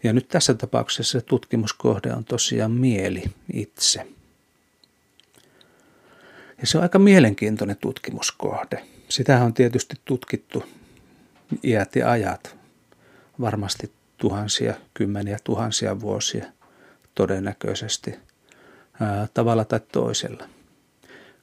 Ja 0.02 0.12
nyt 0.12 0.28
tässä 0.28 0.54
tapauksessa 0.54 1.18
se 1.18 1.24
tutkimuskohde 1.24 2.12
on 2.12 2.24
tosiaan 2.24 2.72
mieli 2.72 3.24
itse. 3.52 4.06
Ja 6.60 6.66
se 6.66 6.78
on 6.78 6.82
aika 6.82 6.98
mielenkiintoinen 6.98 7.76
tutkimuskohde. 7.76 8.84
Sitä 9.08 9.44
on 9.44 9.54
tietysti 9.54 9.96
tutkittu 10.04 10.64
iät 11.64 11.96
ja 11.96 12.10
ajat, 12.10 12.56
varmasti 13.40 13.92
tuhansia, 14.18 14.74
kymmeniä 14.94 15.38
tuhansia 15.44 16.00
vuosia 16.00 16.46
todennäköisesti 17.14 18.14
tavalla 19.34 19.64
tai 19.64 19.80
toisella. 19.92 20.44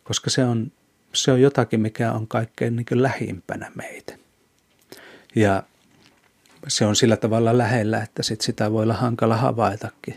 Koska 0.03 0.29
se 0.29 0.43
on, 0.43 0.71
se 1.13 1.31
on 1.31 1.41
jotakin, 1.41 1.81
mikä 1.81 2.11
on 2.11 2.27
kaikkein 2.27 2.75
niin 2.75 3.03
lähimpänä 3.03 3.71
meitä. 3.75 4.17
Ja 5.35 5.63
se 6.67 6.85
on 6.85 6.95
sillä 6.95 7.17
tavalla 7.17 7.57
lähellä, 7.57 8.03
että 8.03 8.23
sit 8.23 8.41
sitä 8.41 8.71
voi 8.71 8.83
olla 8.83 8.93
hankala 8.93 9.37
havaitakin. 9.37 10.15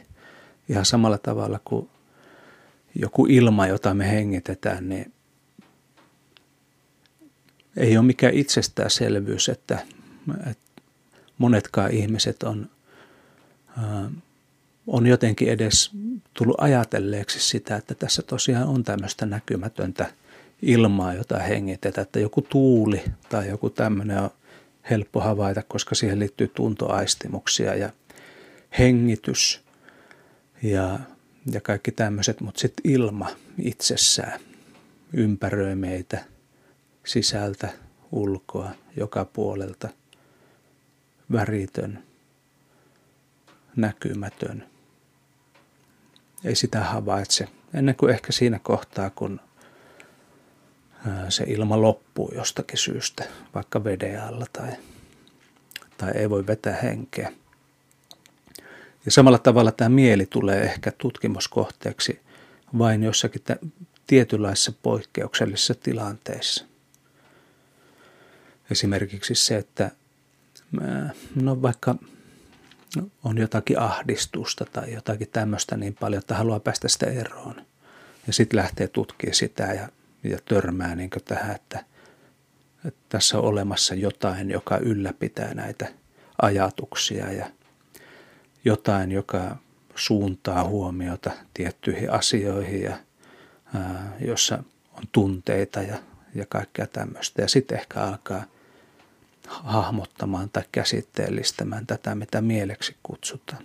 Ihan 0.69 0.85
samalla 0.85 1.19
tavalla 1.19 1.61
kuin 1.65 1.89
joku 2.95 3.27
ilma, 3.27 3.67
jota 3.67 3.95
me 3.95 4.11
hengitetään, 4.11 4.89
niin 4.89 5.13
ei 7.77 7.97
ole 7.97 8.07
mikään 8.07 8.35
itsestäänselvyys, 8.35 9.49
että, 9.49 9.79
että 10.51 10.83
monetkaan 11.39 11.91
ihmiset 11.91 12.43
on, 12.43 12.71
on 14.87 15.07
jotenkin 15.07 15.49
edes 15.49 15.91
tullut 16.35 16.57
ajatelleeksi 16.61 17.41
sitä, 17.41 17.77
että 17.77 17.95
tässä 17.95 18.23
tosiaan 18.23 18.69
on 18.69 18.85
tämmöistä 18.85 19.27
näkymätöntä 19.27 20.13
ilmaa, 20.63 21.15
jota 21.15 21.39
hengitetään, 21.39 22.03
että 22.03 22.21
joku 22.21 22.43
tuuli 22.43 23.05
tai 23.29 23.49
joku 23.49 23.71
tämmöinen 23.71 24.19
on 24.19 24.31
helppo 24.91 25.21
havaita, 25.21 25.63
koska 25.63 25.95
siihen 25.95 26.19
liittyy 26.19 26.49
tuntoaistimuksia 26.49 27.75
ja 27.75 27.91
hengitys 28.79 29.61
ja, 30.63 30.99
ja 31.53 31.61
kaikki 31.61 31.93
tämmöiset, 31.93 32.41
mutta 32.41 32.61
sitten 32.61 32.93
ilma 32.93 33.31
itsessään 33.59 34.41
ympäröi 35.13 35.75
meitä 35.75 36.25
sisältä, 37.07 37.69
ulkoa, 38.13 38.71
joka 38.97 39.25
puolelta, 39.25 39.89
väritön, 41.33 42.03
näkymätön. 43.77 44.67
Ei 46.45 46.55
sitä 46.55 46.85
havaitse. 46.85 47.49
Ennen 47.75 47.95
kuin 47.95 48.13
ehkä 48.13 48.33
siinä 48.33 48.59
kohtaa, 48.63 49.11
kun 49.11 49.41
se 51.29 51.45
ilma 51.47 51.83
loppuu 51.83 52.33
jostakin 52.35 52.79
syystä, 52.79 53.25
vaikka 53.55 53.85
veden 53.85 54.23
alla 54.23 54.47
tai, 54.53 54.73
tai 55.97 56.13
ei 56.15 56.31
voi 56.31 56.47
vetää 56.47 56.79
henkeä. 56.83 57.33
Ja 59.05 59.11
samalla 59.11 59.39
tavalla 59.39 59.73
tämä 59.73 59.89
mieli 59.89 60.27
tulee 60.27 60.63
ehkä 60.63 60.93
tutkimuskohteeksi 60.99 62.21
vain 62.79 63.03
jossakin 63.03 63.43
tietynlaisissa 64.07 64.73
poikkeuksellisissa 64.83 65.75
tilanteissa. 65.75 66.65
Esimerkiksi 68.71 69.35
se, 69.35 69.57
että 69.57 69.91
no 71.35 71.63
vaikka 71.63 71.95
on 73.25 73.39
jotakin 73.39 73.79
ahdistusta 73.79 74.65
tai 74.65 74.93
jotakin 74.93 75.29
tämmöistä 75.29 75.77
niin 75.77 75.95
paljon, 75.95 76.21
että 76.21 76.35
haluaa 76.35 76.61
päästä 76.61 76.89
sitä 76.89 77.07
eroon. 77.07 77.67
Ja 78.27 78.33
sitten 78.33 78.57
lähtee 78.57 78.89
tutkimaan 78.89 79.35
sitä 79.35 79.65
ja 79.65 79.89
ja 80.25 80.39
törmää 80.45 80.95
niin 80.95 81.11
tähän, 81.25 81.55
että, 81.55 81.85
että 82.85 83.01
tässä 83.09 83.39
on 83.39 83.45
olemassa 83.45 83.95
jotain, 83.95 84.51
joka 84.51 84.77
ylläpitää 84.77 85.55
näitä 85.55 85.87
ajatuksia 86.43 87.33
ja 87.33 87.51
jotain, 88.65 89.13
joka 89.13 89.57
suuntaa 89.95 90.65
huomiota 90.65 91.31
tiettyihin 91.55 92.11
asioihin 92.11 92.83
ja 92.83 92.97
ää, 93.75 94.13
jossa 94.21 94.63
on 94.93 95.05
tunteita 95.13 95.83
ja, 95.83 95.99
ja 96.35 96.47
kaikkea 96.49 96.87
tämmöistä. 96.87 97.43
Ja 97.43 97.49
sitten 97.49 97.79
ehkä 97.79 98.01
alkaa 98.01 98.45
hahmottamaan 99.49 100.51
tai 100.51 100.63
käsitteellistämään 100.73 101.87
tätä, 101.87 102.15
mitä 102.15 102.41
mieleksi 102.41 102.97
kutsutaan. 103.03 103.63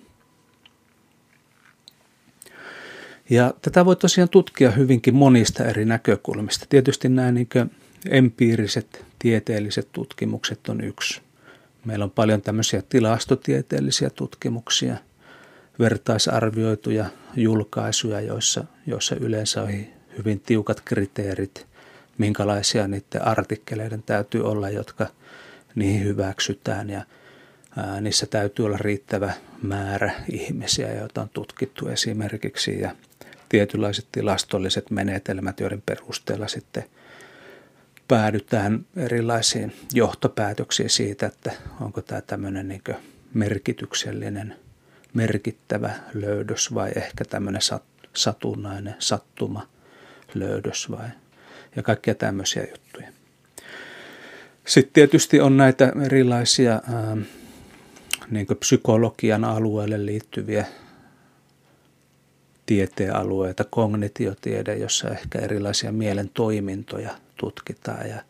Ja 3.33 3.53
tätä 3.61 3.85
voi 3.85 3.95
tosiaan 3.95 4.29
tutkia 4.29 4.71
hyvinkin 4.71 5.15
monista 5.15 5.63
eri 5.65 5.85
näkökulmista. 5.85 6.65
Tietysti 6.69 7.09
nämä 7.09 7.31
niin 7.31 7.47
empiiriset 8.09 9.05
tieteelliset 9.19 9.87
tutkimukset 9.91 10.69
on 10.69 10.81
yksi. 10.81 11.21
Meillä 11.85 12.05
on 12.05 12.11
paljon 12.11 12.41
tämmöisiä 12.41 12.83
tilastotieteellisiä 12.89 14.09
tutkimuksia, 14.09 14.95
vertaisarvioituja 15.79 17.05
julkaisuja, 17.35 18.21
joissa, 18.21 18.63
joissa 18.87 19.15
yleensä 19.15 19.61
on 19.61 19.69
hyvin 20.17 20.39
tiukat 20.39 20.81
kriteerit, 20.85 21.65
minkälaisia 22.17 22.87
niiden 22.87 23.27
artikkeleiden 23.27 24.03
täytyy 24.03 24.45
olla, 24.45 24.69
jotka 24.69 25.07
niihin 25.75 26.03
hyväksytään. 26.03 26.89
Ja 26.89 27.05
ää, 27.77 28.01
niissä 28.01 28.25
täytyy 28.25 28.65
olla 28.65 28.77
riittävä 28.77 29.33
määrä 29.61 30.13
ihmisiä, 30.31 30.93
joita 30.93 31.21
on 31.21 31.29
tutkittu 31.29 31.87
esimerkiksi. 31.87 32.79
Ja 32.79 32.95
tietynlaiset 33.53 34.07
tilastolliset 34.11 34.91
menetelmät, 34.91 35.59
joiden 35.59 35.83
perusteella 35.85 36.47
sitten 36.47 36.83
päädytään 38.07 38.85
erilaisiin 38.95 39.73
johtopäätöksiin 39.93 40.89
siitä, 40.89 41.25
että 41.25 41.51
onko 41.81 42.01
tämä 42.01 42.21
tämmöinen 42.21 42.67
niin 42.67 42.81
merkityksellinen, 43.33 44.55
merkittävä 45.13 45.93
löydös 46.13 46.73
vai 46.73 46.91
ehkä 46.95 47.25
tämmöinen 47.25 47.61
satunnainen 48.15 48.95
sattuma 48.99 49.67
löydös 50.33 50.91
vai 50.91 51.07
ja 51.75 51.83
kaikkia 51.83 52.15
tämmöisiä 52.15 52.63
juttuja. 52.71 53.07
Sitten 54.67 54.93
tietysti 54.93 55.39
on 55.39 55.57
näitä 55.57 55.93
erilaisia 56.05 56.71
ää, 56.73 57.17
niin 58.31 58.47
psykologian 58.59 59.43
alueelle 59.43 60.05
liittyviä 60.05 60.65
tieteenalueita, 62.65 63.63
kognitiotiede, 63.63 64.75
jossa 64.75 65.09
ehkä 65.09 65.39
erilaisia 65.39 65.91
mielen 65.91 66.29
toimintoja 66.29 67.15
tutkitaan 67.37 68.09
ja 68.09 68.21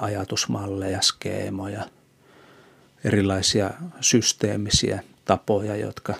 ajatusmalleja, 0.00 1.02
skeemoja, 1.02 1.88
erilaisia 3.04 3.70
systeemisiä 4.00 5.02
tapoja, 5.24 5.76
jotka, 5.76 6.14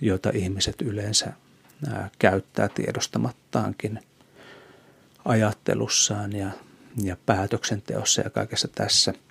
joita 0.00 0.30
ihmiset 0.34 0.82
yleensä 0.82 1.32
käyttää 2.18 2.68
tiedostamattaankin 2.68 4.00
ajattelussaan 5.24 6.32
ja, 6.32 6.50
ja 7.02 7.16
päätöksenteossa 7.26 8.20
ja 8.20 8.30
kaikessa 8.30 8.68
tässä– 8.68 9.14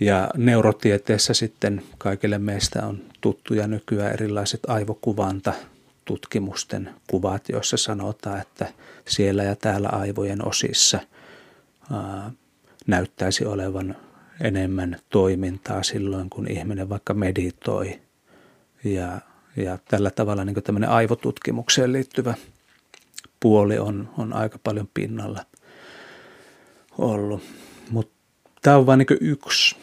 ja 0.00 0.30
neurotieteessä 0.36 1.34
sitten 1.34 1.82
kaikille 1.98 2.38
meistä 2.38 2.86
on 2.86 3.02
tuttuja 3.20 3.66
nykyään 3.66 4.12
erilaiset 4.12 4.60
aivokuvanta 4.68 5.52
tutkimusten 6.04 6.90
kuvat, 7.06 7.48
joissa 7.48 7.76
sanotaan, 7.76 8.40
että 8.40 8.66
siellä 9.08 9.42
ja 9.42 9.56
täällä 9.56 9.88
aivojen 9.88 10.48
osissa 10.48 11.00
ää, 11.92 12.30
näyttäisi 12.86 13.44
olevan 13.44 13.96
enemmän 14.40 14.96
toimintaa 15.10 15.82
silloin, 15.82 16.30
kun 16.30 16.50
ihminen 16.50 16.88
vaikka 16.88 17.14
meditoi. 17.14 18.00
Ja, 18.84 19.20
ja 19.56 19.78
tällä 19.88 20.10
tavalla 20.10 20.44
niin 20.44 20.62
tämmöinen 20.62 20.90
aivotutkimukseen 20.90 21.92
liittyvä 21.92 22.34
puoli 23.40 23.78
on, 23.78 24.08
on 24.18 24.32
aika 24.32 24.58
paljon 24.64 24.88
pinnalla 24.94 25.46
ollut. 26.98 27.42
Mutta 27.90 28.14
tämä 28.62 28.76
on 28.76 28.86
vain 28.86 28.98
niin 28.98 29.18
yksi 29.20 29.76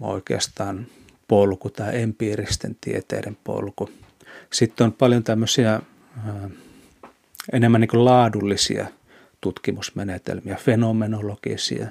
oikeastaan 0.00 0.86
polku, 1.28 1.70
tämä 1.70 1.90
empiiristen 1.90 2.76
tieteiden 2.80 3.36
polku. 3.44 3.90
Sitten 4.52 4.84
on 4.84 4.92
paljon 4.92 5.24
tämmöisiä 5.24 5.72
ää, 5.72 6.50
enemmän 7.52 7.80
niin 7.80 8.04
laadullisia 8.04 8.86
tutkimusmenetelmiä, 9.40 10.56
fenomenologisia, 10.56 11.88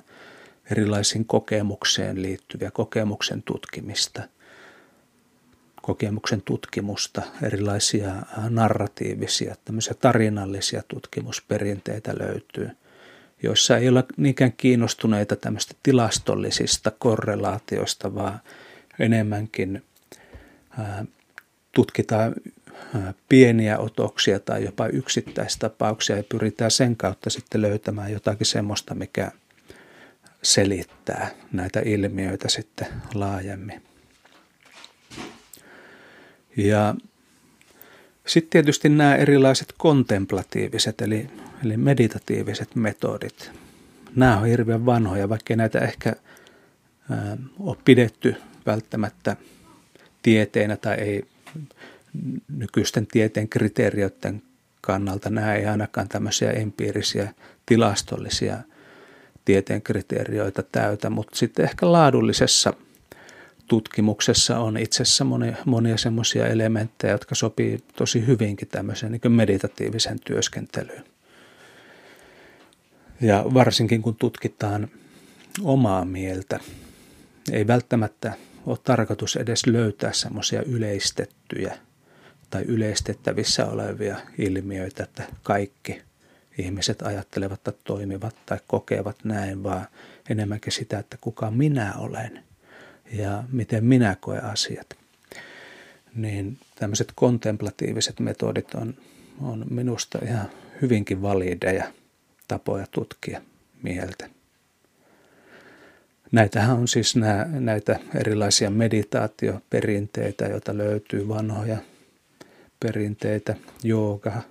erilaisiin 0.72 1.26
kokemukseen 1.26 2.22
liittyviä 2.22 2.72
kokemuksen 2.72 3.44
tutkimista, 3.44 4.22
kokemuksen 5.82 6.42
tutkimusta, 6.42 7.22
erilaisia 7.42 8.14
narratiivisia, 8.50 9.56
tämmöisiä 9.66 9.94
tarinallisia 9.94 10.84
tutkimusperinteitä 10.88 12.14
löytyy– 12.20 12.70
joissa 13.44 13.78
ei 13.78 13.90
olla 13.90 14.04
niinkään 14.18 14.54
kiinnostuneita 14.58 15.36
tämmöistä 15.36 15.76
tilastollisista 15.84 16.92
korrelaatioista, 16.92 18.16
vaan 18.16 18.40
enemmänkin 19.00 19.84
tutkitaan 21.72 22.36
pieniä 23.30 23.78
otoksia 23.78 24.40
tai 24.40 24.64
jopa 24.66 24.88
yksittäistapauksia 24.88 26.18
ja 26.18 26.24
pyritään 26.24 26.72
sen 26.72 26.96
kautta 26.96 27.30
sitten 27.30 27.62
löytämään 27.62 28.12
jotakin 28.12 28.46
semmoista, 28.46 28.96
mikä 28.96 29.32
selittää 30.44 31.30
näitä 31.52 31.80
ilmiöitä 31.86 32.50
sitten 32.50 32.88
laajemmin. 33.14 33.84
Ja 36.58 36.96
Sitten 38.28 38.50
tietysti 38.50 38.90
nämä 38.90 39.16
erilaiset 39.16 39.74
kontemplatiiviset 39.78 41.02
eli, 41.02 41.30
eli 41.66 41.78
meditatiiviset 41.78 42.76
metodit. 42.76 43.52
Nämä 44.16 44.38
on 44.38 44.48
hirveän 44.48 44.86
vanhoja, 44.86 45.30
vaikka 45.30 45.56
näitä 45.56 45.80
ehkä 45.80 46.16
ää, 47.10 47.38
ole 47.60 47.78
pidetty 47.86 48.36
välttämättä 48.66 49.36
tieteenä 50.22 50.78
tai 50.78 50.96
ei 50.96 51.26
nykyisten 52.48 53.08
tieteen 53.08 53.50
kriteerioiden 53.50 54.42
kannalta. 54.82 55.30
Nämä 55.30 55.56
ei 55.56 55.66
ainakaan 55.66 56.10
tämmöisiä 56.10 56.52
empiirisiä 56.52 57.34
tilastollisia 57.66 58.58
tieteen 59.46 59.82
kriteerioita 59.82 60.64
täytä, 60.64 61.10
mutta 61.10 61.36
sitten 61.36 61.66
ehkä 61.66 61.92
laadullisessa 61.92 62.74
tutkimuksessa 63.68 64.60
on 64.60 64.78
itse 64.78 65.04
asiassa 65.04 65.24
monia, 65.24 65.56
monia 65.66 65.98
semmoisia 65.98 66.48
elementtejä, 66.48 67.12
jotka 67.14 67.36
sopii 67.36 67.80
tosi 67.96 68.28
hyvinkin 68.28 68.68
tämmöiseen 68.68 69.12
niin 69.12 69.32
meditatiiviseen 69.32 70.20
työskentelyyn. 70.20 71.04
Ja 73.22 73.46
varsinkin 73.54 74.02
kun 74.02 74.16
tutkitaan 74.16 74.88
omaa 75.64 76.06
mieltä, 76.06 76.60
ei 77.52 77.68
välttämättä 77.68 78.34
ole 78.66 78.78
tarkoitus 78.84 79.36
edes 79.36 79.66
löytää 79.68 80.14
semmoisia 80.14 80.62
yleistettyjä 80.62 81.78
tai 82.50 82.64
yleistettävissä 82.64 83.66
olevia 83.66 84.18
ilmiöitä, 84.38 85.04
että 85.04 85.24
kaikki 85.44 86.02
ihmiset 86.58 87.02
ajattelevat 87.02 87.64
tai 87.64 87.74
toimivat 87.84 88.36
tai 88.46 88.58
kokevat 88.68 89.18
näin, 89.24 89.64
vaan 89.64 89.88
enemmänkin 90.30 90.72
sitä, 90.72 91.00
että 91.00 91.18
kuka 91.22 91.52
minä 91.52 91.94
olen 91.98 92.44
ja 93.12 93.44
miten 93.52 93.86
minä 93.86 94.16
koen 94.22 94.44
asiat. 94.44 94.98
Niin 96.16 96.58
tämmöiset 96.76 97.12
kontemplatiiviset 97.16 98.20
metodit 98.20 98.74
on, 98.74 98.94
on 99.42 99.66
minusta 99.70 100.20
ihan 100.24 100.50
hyvinkin 100.82 101.22
valideja 101.22 101.86
tapoja 102.48 102.86
tutkia 102.92 103.42
mieltä. 103.84 104.30
Näitähän 106.32 106.76
on 106.78 106.88
siis 106.88 107.16
nää, 107.16 107.46
näitä 107.46 108.00
erilaisia 108.16 108.70
meditaatioperinteitä, 108.70 110.46
joita 110.46 110.78
löytyy 110.78 111.28
vanhoja 111.28 111.78
perinteitä, 112.80 113.56
jooga, 113.84 114.42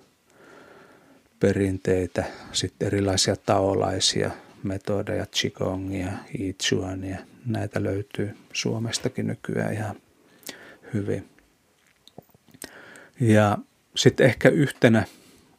perinteitä, 1.41 2.25
sitten 2.53 2.87
erilaisia 2.87 3.37
taolaisia 3.37 4.31
metodeja, 4.63 5.27
qigongia, 5.27 6.13
i 6.39 6.53
chuania. 6.53 7.19
Näitä 7.47 7.83
löytyy 7.83 8.37
Suomestakin 8.53 9.27
nykyään 9.27 9.73
ihan 9.73 9.97
hyvin. 10.95 11.29
Ja 13.21 13.59
sitten 13.97 14.27
ehkä 14.27 14.49
yhtenä 14.49 15.05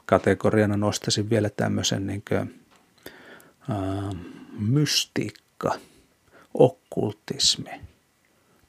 kategoriana 0.06 0.78
nostaisin 0.78 1.30
vielä 1.30 1.50
tämmöisen 1.50 2.08
niin 2.08 2.24
kuin, 2.30 2.60
ää, 3.70 4.12
mystiikka, 4.60 5.76
okkultismi, 6.54 7.70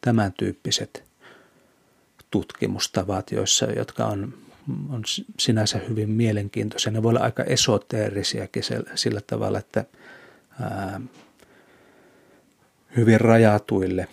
tämän 0.00 0.32
tyyppiset 0.32 1.04
tutkimustavat, 2.30 3.32
joissa, 3.32 3.66
jotka 3.66 4.06
on, 4.06 4.34
on 4.88 5.02
sinänsä 5.40 5.78
hyvin 5.88 6.10
mielenkiintoisia. 6.10 6.92
Ne 6.92 7.02
voi 7.02 7.10
olla 7.10 7.20
aika 7.20 7.44
esoteerisiakin 7.44 8.62
sillä 8.94 9.20
tavalla, 9.26 9.58
että 9.58 9.84
hyvin 12.96 13.20
rajatuille 13.20 14.08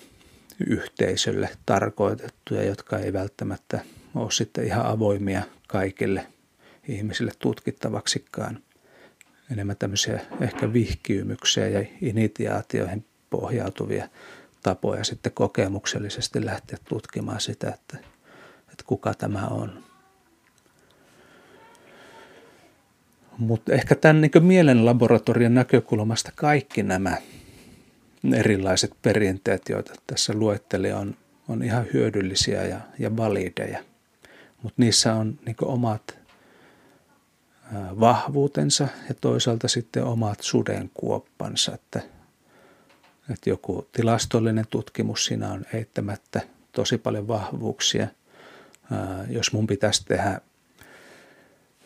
yhteisölle 0.67 1.49
tarkoitettuja, 1.65 2.63
jotka 2.63 2.97
ei 2.97 3.13
välttämättä 3.13 3.79
ole 4.15 4.31
sitten 4.31 4.65
ihan 4.65 4.85
avoimia 4.85 5.43
kaikille 5.67 6.27
ihmisille 6.87 7.31
tutkittavaksikaan. 7.39 8.59
Enemmän 9.51 9.77
tämmöisiä 9.77 10.19
ehkä 10.41 10.73
vihkiymyksiä 10.73 11.67
ja 11.67 11.85
initiaatioihin 12.01 13.05
pohjautuvia 13.29 14.09
tapoja 14.63 15.03
sitten 15.03 15.31
kokemuksellisesti 15.31 16.45
lähteä 16.45 16.77
tutkimaan 16.89 17.41
sitä, 17.41 17.69
että, 17.69 17.97
että 18.61 18.83
kuka 18.85 19.13
tämä 19.13 19.47
on. 19.47 19.83
Mutta 23.37 23.73
ehkä 23.73 23.95
tämän 23.95 24.21
niin 24.21 24.31
mielenlaboratorion 24.45 25.53
näkökulmasta 25.53 26.31
kaikki 26.35 26.83
nämä 26.83 27.17
erilaiset 28.33 28.91
perinteet, 29.01 29.69
joita 29.69 29.93
tässä 30.07 30.33
luettelin, 30.33 30.95
on, 30.95 31.15
on 31.47 31.63
ihan 31.63 31.85
hyödyllisiä 31.93 32.63
ja, 32.63 32.81
ja 32.99 33.17
valideja. 33.17 33.79
Mutta 34.63 34.75
niissä 34.77 35.13
on 35.13 35.39
niin 35.45 35.55
omat 35.61 36.21
vahvuutensa 37.99 38.87
ja 39.09 39.15
toisaalta 39.21 39.67
sitten 39.67 40.03
omat 40.03 40.41
sudenkuoppansa, 40.41 41.73
että, 41.73 42.01
että 43.29 43.49
joku 43.49 43.87
tilastollinen 43.91 44.65
tutkimus 44.69 45.25
siinä 45.25 45.51
on 45.51 45.65
eittämättä 45.73 46.41
tosi 46.71 46.97
paljon 46.97 47.27
vahvuuksia. 47.27 48.07
Jos 49.29 49.53
mun 49.53 49.67
pitäisi 49.67 50.05
tehdä 50.05 50.41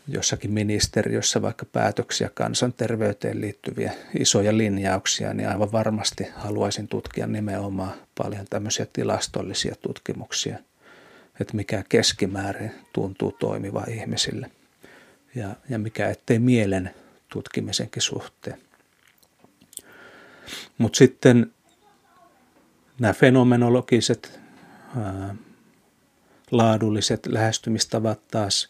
jossakin 0.07 0.51
ministeriössä 0.51 1.41
vaikka 1.41 1.65
päätöksiä 1.65 2.29
kansanterveyteen 2.33 3.41
liittyviä 3.41 3.93
isoja 4.19 4.57
linjauksia, 4.57 5.33
niin 5.33 5.49
aivan 5.49 5.71
varmasti 5.71 6.27
haluaisin 6.35 6.87
tutkia 6.87 7.27
nimenomaan 7.27 7.93
paljon 8.17 8.45
tämmöisiä 8.49 8.85
tilastollisia 8.93 9.75
tutkimuksia, 9.81 10.57
että 11.41 11.55
mikä 11.55 11.83
keskimäärin 11.89 12.71
tuntuu 12.93 13.31
toimiva 13.31 13.83
ihmisille 13.87 14.51
ja, 15.35 15.55
ja 15.69 15.79
mikä 15.79 16.09
ettei 16.09 16.39
mielen 16.39 16.91
tutkimisenkin 17.29 18.01
suhteen. 18.01 18.59
Mutta 20.77 20.97
sitten 20.97 21.53
nämä 22.99 23.13
fenomenologiset, 23.13 24.39
ää, 24.97 25.35
laadulliset 26.51 27.25
lähestymistavat 27.25 28.19
taas 28.27 28.69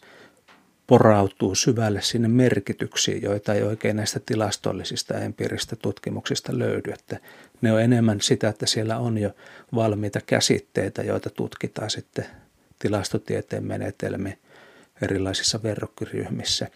porautuu 0.86 1.54
syvälle 1.54 2.02
sinne 2.02 2.28
merkityksiin, 2.28 3.22
joita 3.22 3.54
ei 3.54 3.62
oikein 3.62 3.96
näistä 3.96 4.20
tilastollisista 4.26 5.18
empiiristä 5.18 5.76
tutkimuksista 5.76 6.58
löydy. 6.58 6.90
Että 6.90 7.20
ne 7.62 7.72
on 7.72 7.82
enemmän 7.82 8.20
sitä, 8.20 8.48
että 8.48 8.66
siellä 8.66 8.98
on 8.98 9.18
jo 9.18 9.30
valmiita 9.74 10.20
käsitteitä, 10.26 11.02
joita 11.02 11.30
tutkitaan 11.30 11.90
sitten 11.90 12.26
tilastotieteen 12.78 13.64
menetelmiin 13.64 14.38
erilaisissa 15.02 15.62
verrokkiryhmissä. 15.62 16.68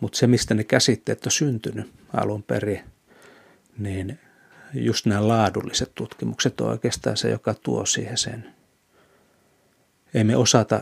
Mutta 0.00 0.18
se, 0.18 0.26
mistä 0.26 0.54
ne 0.54 0.64
käsitteet 0.64 1.26
on 1.26 1.32
syntynyt 1.32 1.92
alun 2.12 2.42
perin, 2.42 2.80
niin 3.78 4.18
just 4.74 5.06
nämä 5.06 5.28
laadulliset 5.28 5.92
tutkimukset 5.94 6.60
on 6.60 6.68
oikeastaan 6.68 7.16
se, 7.16 7.30
joka 7.30 7.54
tuo 7.54 7.86
siihen 7.86 8.18
sen. 8.18 8.54
Ei 10.14 10.24
me 10.24 10.36
osata 10.36 10.80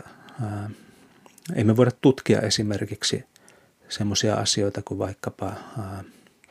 ei 1.55 1.63
me 1.63 1.77
voida 1.77 1.91
tutkia 2.01 2.41
esimerkiksi 2.41 3.23
semmoisia 3.89 4.35
asioita 4.35 4.81
kuin 4.81 4.97
vaikkapa 4.97 5.53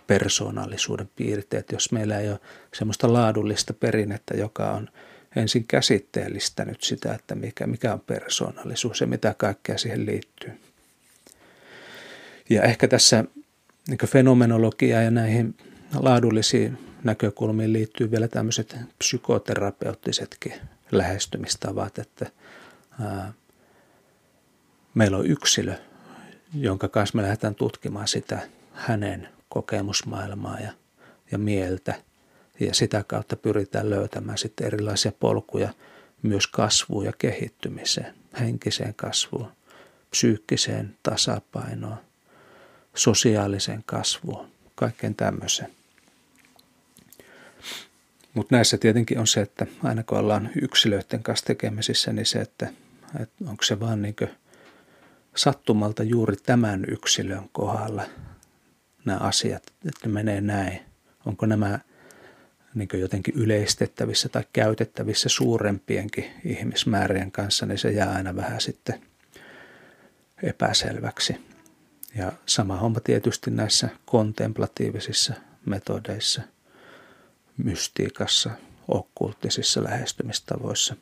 persoonallisuuden 0.07 1.11
piirteet, 1.17 1.73
jos 1.73 1.93
meillä 1.93 2.19
ei 2.19 2.31
ole 2.31 2.41
semmoista 2.75 3.13
laadullista 3.13 3.73
perinnettä, 3.73 4.35
joka 4.35 4.71
on 4.71 4.89
ensin 5.37 5.67
käsitteellistänyt 5.67 6.83
sitä, 6.83 7.15
että 7.15 7.35
mikä, 7.35 7.67
mikä 7.67 7.93
on 7.93 8.01
persoonallisuus 8.01 9.01
ja 9.01 9.07
mitä 9.07 9.35
kaikkea 9.39 9.79
siihen 9.79 10.07
liittyy. 10.07 10.53
Ja 12.51 12.63
ehkä 12.63 12.89
tässä 12.89 13.25
niin 13.89 13.99
fenomenologia 14.07 15.03
ja 15.03 15.11
näihin 15.11 15.57
laadullisiin 15.99 16.79
näkökulmiin 17.05 17.73
liittyy 17.73 18.11
vielä 18.11 18.29
tämmöiset 18.29 18.77
psykoterapeuttisetkin 18.99 20.53
lähestymistavat, 20.93 21.99
että 21.99 22.31
meillä 24.95 25.17
on 25.17 25.27
yksilö, 25.27 25.75
jonka 26.55 26.89
kanssa 26.89 27.17
me 27.17 27.23
lähdetään 27.23 27.55
tutkimaan 27.55 28.09
sitä 28.09 28.49
hänen 28.73 29.29
kokemusmaailmaa 29.49 30.61
ja, 30.61 30.73
ja 31.33 31.39
mieltä. 31.39 31.95
Ja 32.61 32.75
sitä 32.75 33.05
kautta 33.07 33.37
pyritään 33.37 33.91
löytämään 33.91 34.39
sitten 34.39 34.67
erilaisia 34.67 35.13
polkuja 35.13 35.69
myös 36.23 36.47
kasvuun 36.47 37.05
ja 37.05 37.13
kehittymiseen, 37.19 38.15
henkiseen 38.41 38.95
kasvuun, 38.95 39.53
psyykkiseen 40.11 40.97
tasapainoon, 41.03 41.97
sosiaaliseen 42.95 43.83
kasvuun, 43.87 44.47
kaikkeen 44.75 45.15
tämmöiseen. 45.15 45.71
Mutta 48.35 48.57
näissä 48.57 48.79
tietenkin 48.79 49.19
on 49.19 49.27
se, 49.27 49.41
että 49.41 49.67
aina 49.83 50.03
kun 50.03 50.19
ollaan 50.19 50.51
yksilöiden 50.63 51.23
kanssa 51.23 51.47
tekemisissä, 51.47 52.13
niin 52.13 52.27
se, 52.27 52.41
että, 52.41 52.69
että 53.21 53.45
onko 53.49 53.63
se 53.63 53.81
vaan 53.81 54.03
niin 54.03 54.17
sattumalta 55.37 56.03
juuri 56.03 56.37
tämän 56.37 56.85
yksilön 56.89 57.49
kohdalla 57.53 58.03
nämä 59.05 59.19
asiat, 59.19 59.63
että 59.67 60.07
ne 60.07 60.13
menee 60.13 60.41
näin. 60.41 60.81
Onko 61.27 61.47
nämä 61.47 61.79
niin 62.75 62.89
jotenkin 63.01 63.35
yleistettävissä 63.35 64.29
tai 64.29 64.45
käytettävissä 64.53 65.29
suurempienkin 65.29 66.25
ihmismäärien 66.45 67.33
kanssa, 67.33 67.67
niin 67.67 67.79
se 67.79 67.91
jää 67.91 68.13
aina 68.13 68.37
vähän 68.37 68.61
sitten 68.61 69.03
epäselväksi. 70.43 71.37
Ja 72.15 72.33
sama 72.47 72.77
homma 72.77 73.01
tietysti 73.01 73.51
näissä 73.51 73.89
kontemplatiivisissa 74.05 75.35
metodeissa, 75.67 76.43
mystiikassa, 77.57 78.51
okkulttisissa 78.89 79.85
lähestymistavoissa. 79.85 80.97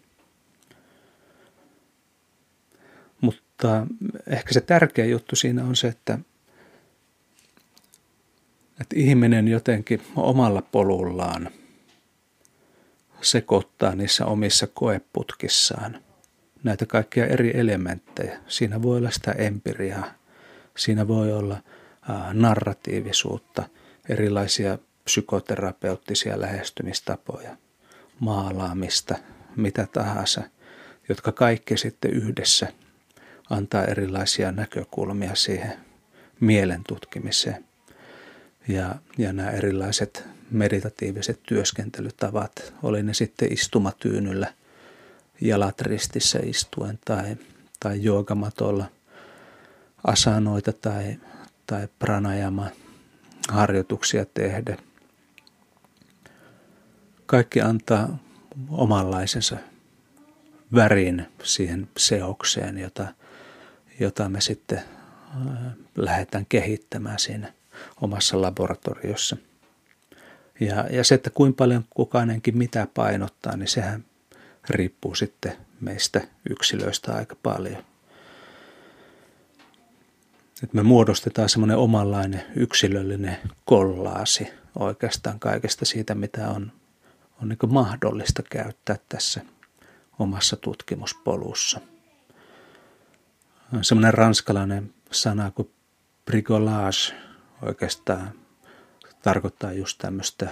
Mutta 3.62 3.86
ehkä 4.26 4.54
se 4.54 4.60
tärkeä 4.60 5.04
juttu 5.04 5.36
siinä 5.36 5.64
on 5.64 5.76
se, 5.76 5.88
että, 5.88 6.18
että 8.80 8.96
ihminen 8.96 9.48
jotenkin 9.48 10.02
omalla 10.16 10.62
polullaan 10.62 11.50
sekoittaa 13.20 13.94
niissä 13.94 14.26
omissa 14.26 14.66
koeputkissaan 14.66 16.00
näitä 16.64 16.86
kaikkia 16.86 17.26
eri 17.26 17.60
elementtejä. 17.60 18.38
Siinä 18.48 18.82
voi 18.82 18.96
olla 18.98 19.10
sitä 19.10 19.32
empiriaa, 19.32 20.06
siinä 20.76 21.08
voi 21.08 21.32
olla 21.32 21.62
narratiivisuutta, 22.32 23.68
erilaisia 24.08 24.78
psykoterapeuttisia 25.04 26.40
lähestymistapoja, 26.40 27.56
maalaamista, 28.20 29.14
mitä 29.56 29.86
tahansa, 29.92 30.42
jotka 31.08 31.32
kaikki 31.32 31.76
sitten 31.76 32.10
yhdessä 32.10 32.72
antaa 33.50 33.84
erilaisia 33.84 34.52
näkökulmia 34.52 35.34
siihen 35.34 35.72
mielen 36.40 36.84
tutkimiseen. 36.88 37.64
Ja, 38.68 38.94
ja 39.18 39.32
nämä 39.32 39.50
erilaiset 39.50 40.24
meditatiiviset 40.50 41.40
työskentelytavat, 41.42 42.74
oli 42.82 43.02
ne 43.02 43.14
sitten 43.14 43.52
istumatyynyllä, 43.52 44.54
jalat 45.40 45.80
ristissä 45.80 46.38
istuen 46.42 46.98
tai, 47.04 47.36
tai 47.80 48.02
joogamatolla 48.02 48.84
asanoita 50.04 50.72
tai, 50.72 51.18
tai 51.66 51.88
pranajama 51.98 52.66
harjoituksia 53.48 54.24
tehdä. 54.24 54.76
Kaikki 57.26 57.60
antaa 57.60 58.18
omanlaisensa 58.70 59.56
värin 60.74 61.26
siihen 61.42 61.88
seokseen, 61.96 62.78
jota, 62.78 63.08
jota 64.00 64.28
me 64.28 64.40
sitten 64.40 64.82
lähdetään 65.96 66.46
kehittämään 66.46 67.18
siinä 67.18 67.52
omassa 68.00 68.40
laboratoriossa. 68.40 69.36
Ja, 70.60 70.86
ja 70.90 71.04
se, 71.04 71.14
että 71.14 71.30
kuinka 71.30 71.56
paljon 71.56 71.84
kukainenkin 71.90 72.58
mitä 72.58 72.86
painottaa, 72.94 73.56
niin 73.56 73.68
sehän 73.68 74.04
riippuu 74.68 75.14
sitten 75.14 75.52
meistä 75.80 76.20
yksilöistä 76.50 77.14
aika 77.14 77.36
paljon. 77.42 77.84
Että 80.62 80.76
me 80.76 80.82
muodostetaan 80.82 81.48
semmoinen 81.48 81.76
omanlainen 81.76 82.42
yksilöllinen 82.56 83.36
kollaasi 83.64 84.48
oikeastaan 84.78 85.40
kaikesta 85.40 85.84
siitä, 85.84 86.14
mitä 86.14 86.48
on, 86.48 86.72
on 87.42 87.48
niin 87.48 87.58
mahdollista 87.68 88.42
käyttää 88.50 88.96
tässä 89.08 89.40
omassa 90.18 90.56
tutkimuspolussa. 90.56 91.80
Semmoinen 93.82 94.14
ranskalainen 94.14 94.94
sana 95.10 95.50
kuin 95.50 95.70
bricolage 96.24 97.14
oikeastaan 97.62 98.32
tarkoittaa 99.22 99.72
just 99.72 99.98
tämmöistä 99.98 100.50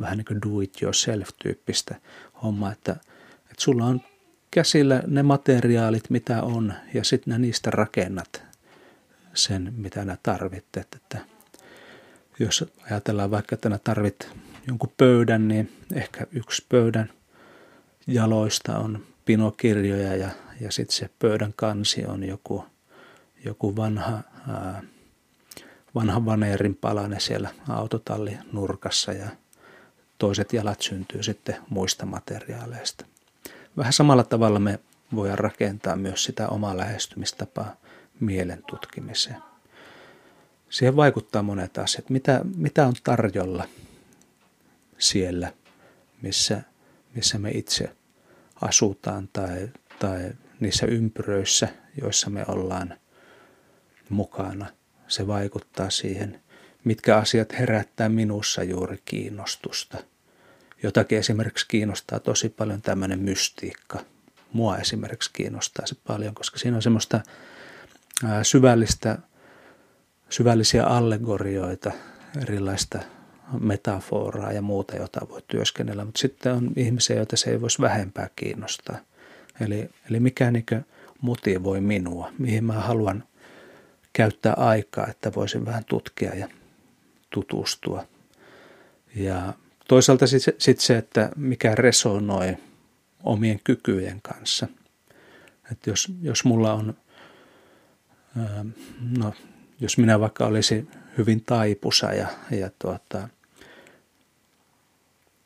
vähän 0.00 0.18
niin 0.18 0.24
kuin 0.24 0.40
do 0.42 0.60
it 0.60 0.82
yourself-tyyppistä 0.82 1.94
hommaa, 2.42 2.72
että, 2.72 2.92
että 3.40 3.58
sulla 3.58 3.84
on 3.84 4.00
käsillä 4.50 5.02
ne 5.06 5.22
materiaalit, 5.22 6.10
mitä 6.10 6.42
on, 6.42 6.74
ja 6.94 7.04
sitten 7.04 7.42
niistä 7.42 7.70
rakennat 7.70 8.42
sen, 9.34 9.72
mitä 9.76 10.04
nä 10.04 10.16
tarvitset. 10.22 10.88
Että 10.96 11.18
jos 12.38 12.64
ajatellaan 12.90 13.30
vaikka, 13.30 13.54
että 13.54 13.68
nä 13.68 13.78
tarvit 13.78 14.28
jonkun 14.66 14.92
pöydän, 14.96 15.48
niin 15.48 15.72
ehkä 15.94 16.26
yksi 16.32 16.66
pöydän 16.68 17.10
jaloista 18.06 18.78
on 18.78 19.06
pinokirjoja 19.30 20.16
ja, 20.16 20.30
ja 20.60 20.72
sitten 20.72 20.96
se 20.96 21.10
pöydän 21.18 21.52
kansi 21.56 22.06
on 22.06 22.24
joku, 22.24 22.64
joku 23.44 23.76
vanha 23.76 24.22
ää, 24.48 24.82
vanhan 25.94 26.24
vaneerin 26.24 26.74
palane 26.74 27.20
siellä 27.20 27.50
autotallin 27.68 28.38
nurkassa 28.52 29.12
ja 29.12 29.28
toiset 30.18 30.52
jalat 30.52 30.82
syntyy 30.82 31.22
sitten 31.22 31.56
muista 31.68 32.06
materiaaleista. 32.06 33.04
Vähän 33.76 33.92
samalla 33.92 34.24
tavalla 34.24 34.58
me 34.58 34.78
voidaan 35.14 35.38
rakentaa 35.38 35.96
myös 35.96 36.24
sitä 36.24 36.48
omaa 36.48 36.76
lähestymistapaa 36.76 37.76
mielen 38.20 38.62
tutkimiseen. 38.66 39.42
Siihen 40.70 40.96
vaikuttaa 40.96 41.42
monet 41.42 41.78
asiat. 41.78 42.10
Mitä, 42.10 42.40
mitä 42.56 42.86
on 42.86 42.94
tarjolla 43.04 43.68
siellä, 44.98 45.52
missä, 46.22 46.62
missä 47.14 47.38
me 47.38 47.50
itse 47.50 47.99
asutaan 48.60 49.28
tai, 49.32 49.68
tai 49.98 50.32
niissä 50.60 50.86
ympyröissä, 50.86 51.68
joissa 52.00 52.30
me 52.30 52.44
ollaan 52.48 52.94
mukana– 54.10 54.66
se 55.10 55.26
vaikuttaa 55.26 55.90
siihen, 55.90 56.40
mitkä 56.84 57.16
asiat 57.16 57.58
herättää 57.58 58.08
minussa 58.08 58.62
juuri 58.62 58.98
kiinnostusta. 59.04 59.98
Jotakin 60.82 61.18
esimerkiksi 61.18 61.66
kiinnostaa 61.68 62.20
tosi 62.20 62.48
paljon 62.48 62.82
tämmöinen 62.82 63.18
mystiikka. 63.18 64.00
Mua 64.52 64.78
esimerkiksi 64.78 65.30
kiinnostaa 65.32 65.86
se 65.86 65.96
paljon, 66.06 66.34
koska 66.34 66.58
siinä 66.58 66.76
on 66.76 66.82
semmoista 66.82 67.20
syvällistä, 68.42 69.18
syvällisiä 70.28 70.84
allegorioita, 70.84 71.92
erilaista 72.42 72.98
metaforaa 73.60 74.52
ja 74.52 74.62
muuta, 74.62 74.96
jota 74.96 75.20
voi 75.28 75.42
työskennellä. 75.48 76.04
Mutta 76.04 76.18
sitten 76.18 76.52
on 76.52 76.70
ihmisiä, 76.76 77.16
joita 77.16 77.36
se 77.36 77.50
ei 77.50 77.60
voisi 77.60 77.82
vähempää 77.82 78.30
kiinnostaa. 78.36 78.98
Eli, 79.60 79.90
eli 80.10 80.20
mikä 80.20 80.50
niin 80.50 80.66
motivoi 81.20 81.80
minua, 81.80 82.32
mihin 82.38 82.64
mä 82.64 82.72
haluan 82.72 83.24
käyttää 84.12 84.54
aikaa, 84.56 85.06
että 85.06 85.32
voisin 85.36 85.66
vähän 85.66 85.84
tutkia 85.84 86.34
ja 86.34 86.48
tutustua. 87.30 88.06
Ja 89.14 89.52
toisaalta 89.88 90.26
sitten 90.26 90.54
sit 90.58 90.80
se, 90.80 90.96
että 90.96 91.30
mikä 91.36 91.74
resonoi 91.74 92.56
omien 93.22 93.60
kykyjen 93.64 94.22
kanssa. 94.22 94.66
Että 95.72 95.90
jos, 95.90 96.12
jos 96.22 96.44
mulla 96.44 96.72
on, 96.72 96.96
no, 99.18 99.34
jos 99.80 99.98
minä 99.98 100.20
vaikka 100.20 100.46
olisin 100.46 100.90
hyvin 101.18 101.44
taipusa 101.44 102.12
ja, 102.12 102.28
ja 102.50 102.70
tuota, 102.78 103.28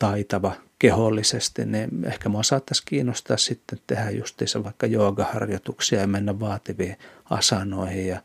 taitava 0.05 0.53
kehollisesti, 0.79 1.65
niin 1.65 2.05
ehkä 2.05 2.29
mua 2.29 2.43
saattaisi 2.43 2.83
kiinnostaa 2.85 3.37
sitten 3.37 3.79
tehdä 3.87 4.09
justiinsa 4.09 4.63
vaikka 4.63 4.85
joogaharjoituksia 4.85 5.99
ja 5.99 6.07
mennä 6.07 6.39
vaativiin 6.39 6.97
asanoihin 7.29 8.07
ja 8.07 8.21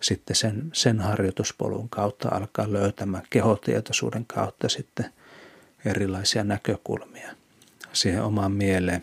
sitten 0.00 0.36
sen, 0.36 0.70
sen 0.72 1.00
harjoituspolun 1.00 1.88
kautta 1.88 2.28
alkaa 2.28 2.72
löytämään 2.72 3.22
kehotietoisuuden 3.30 4.26
kautta 4.26 4.68
sitten 4.68 5.06
erilaisia 5.84 6.44
näkökulmia 6.44 7.30
siihen 7.92 8.22
omaan 8.22 8.52
mieleen. 8.52 9.02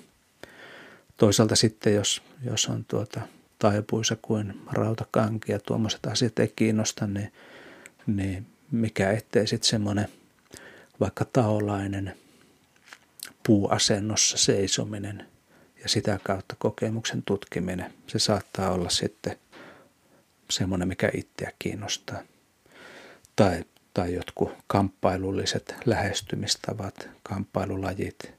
Toisaalta 1.17 1.55
sitten, 1.55 1.95
jos, 1.95 2.21
jos 2.43 2.67
on 2.67 2.85
tuota 2.85 3.21
taipuisa 3.59 4.17
kuin 4.21 4.61
rautakanki 4.71 5.51
ja 5.51 5.59
tuommoiset 5.59 6.05
asiat 6.05 6.39
ei 6.39 6.53
kiinnosta, 6.55 7.07
niin, 7.07 7.33
niin 8.07 8.45
mikä 8.71 9.11
ettei 9.11 9.47
sitten 9.47 9.69
semmoinen 9.69 10.07
vaikka 10.99 11.25
taolainen 11.25 12.20
puuasennossa 13.45 14.37
seisominen 14.37 15.27
ja 15.83 15.89
sitä 15.89 16.19
kautta 16.23 16.55
kokemuksen 16.59 17.23
tutkiminen, 17.23 17.93
se 18.07 18.19
saattaa 18.19 18.71
olla 18.71 18.89
sitten– 18.89 19.37
semmoinen, 20.51 20.87
mikä 20.87 21.09
itseä 21.13 21.51
kiinnostaa. 21.59 22.23
Tai, 23.35 23.63
tai 23.93 24.13
jotkut 24.13 24.51
kamppailulliset 24.67 25.75
lähestymistavat, 25.85 27.09
kamppailulajit 27.23 28.33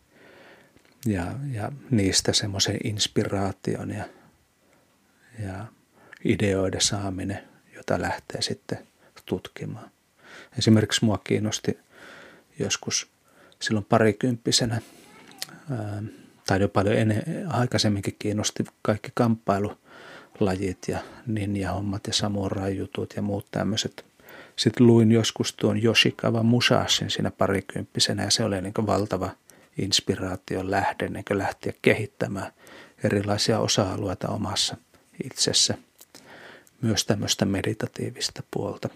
ja, 1.07 1.27
ja 1.53 1.73
niistä 1.91 2.33
semmoisen 2.33 2.77
inspiraation 2.85 3.91
ja, 3.91 4.05
ja 5.39 5.67
ideoiden 6.25 6.81
saaminen, 6.81 7.49
jota 7.75 8.01
lähtee 8.01 8.43
sitten 8.43 8.89
tutkimaan. 9.27 9.91
Esimerkiksi 10.59 11.05
mua 11.05 11.19
kiinnosti 11.19 11.79
joskus 12.59 13.11
silloin 13.63 13.87
parikymppisenä, 13.89 14.81
tai 16.47 16.61
jo 16.61 16.69
paljon 16.69 16.97
ennen, 16.97 17.23
aikaisemminkin 17.49 18.17
kiinnosti 18.19 18.65
kaikki 18.83 19.11
kamppailu 19.15 19.79
lajit 20.41 20.79
ja 20.89 20.99
ninja-hommat 21.27 22.07
ja 22.07 22.13
samurai-jutut 22.13 23.13
ja 23.17 23.23
muut 23.23 23.47
tämmöiset. 23.51 24.05
Sitten 24.57 24.87
luin 24.87 25.13
joskus 25.13 25.55
tuon 25.55 25.85
Yoshikawa 25.85 26.43
Musashin 26.43 27.11
siinä 27.11 27.31
parikymppisenä 27.31 28.25
ja 28.25 28.31
se 28.31 28.45
oli 28.45 28.63
niin 28.63 28.75
valtava 28.87 29.31
inspiraation 29.79 30.71
lähde 30.71 31.09
niin 31.09 31.25
lähteä 31.31 31.73
kehittämään 31.83 32.53
erilaisia 33.05 33.59
osa-alueita 33.59 34.29
omassa 34.29 34.77
itsessä. 35.25 35.75
myös 36.83 37.05
tämmöistä 37.05 37.45
meditatiivista 37.45 38.43
puolta. 38.51 38.89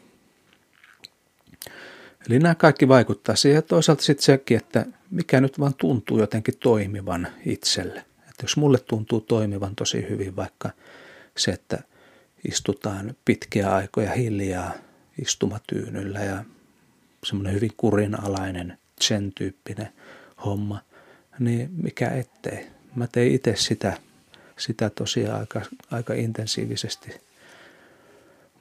Eli 2.29 2.39
nämä 2.39 2.55
kaikki 2.55 2.89
vaikuttaa 2.89 3.37
siihen 3.37 3.63
toisaalta 3.63 4.03
sitten 4.03 4.25
sekin, 4.25 4.57
että 4.57 4.87
mikä 5.11 5.41
nyt 5.41 5.61
vaan 5.61 5.75
tuntuu 5.75 6.19
jotenkin 6.19 6.59
toimivan 6.59 7.29
itselle. 7.47 8.05
Että 8.19 8.43
jos 8.43 8.57
mulle 8.57 8.79
tuntuu 8.79 9.21
toimivan 9.21 9.77
tosi 9.77 10.07
hyvin 10.09 10.37
vaikka 10.37 10.71
se, 11.37 11.51
että 11.51 11.79
istutaan 12.49 13.15
pitkiä 13.25 13.75
aikoja 13.75 14.13
hiljaa 14.13 14.73
istumatyynyllä 15.23 16.19
ja 16.19 16.45
semmoinen 17.25 17.55
hyvin 17.55 17.73
kurinalainen 17.77 18.79
sen 19.01 19.33
tyyppinen 19.33 19.89
homma, 20.45 20.81
niin 21.39 21.71
mikä 21.83 22.11
ettei. 22.11 22.67
Mä 22.95 23.07
tein 23.07 23.35
itse 23.35 23.57
sitä, 23.57 23.99
sitä 24.59 24.91
tosiaan 24.91 25.41
aika, 25.41 25.63
aika 25.91 26.15
intensiivisesti 26.15 27.11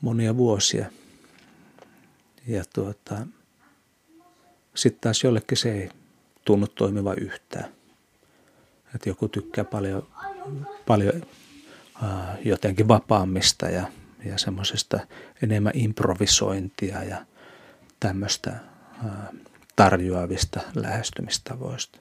monia 0.02 0.38
vuosia. 0.38 0.86
Ja 2.48 2.64
tuota, 2.74 3.28
sitten 4.76 5.02
taas 5.02 5.24
jollekin 5.24 5.58
se 5.58 5.72
ei 5.72 5.90
tunnu 6.46 6.68
toimiva 6.68 7.14
yhtään. 7.14 7.76
Että 8.96 9.10
joku 9.10 9.28
tykkää 9.28 9.64
paljon, 9.64 10.08
paljon 10.86 11.26
äh, 12.04 12.38
jotenkin 12.46 12.88
vapaammista 12.88 13.66
ja, 13.66 13.88
ja 14.26 14.38
semmoisesta 14.38 15.00
enemmän 15.44 15.74
improvisointia 15.76 17.04
ja 17.04 17.26
tämmöistä 18.00 18.50
äh, 18.52 19.12
tarjoavista 19.76 20.60
lähestymistavoista. 20.76 22.00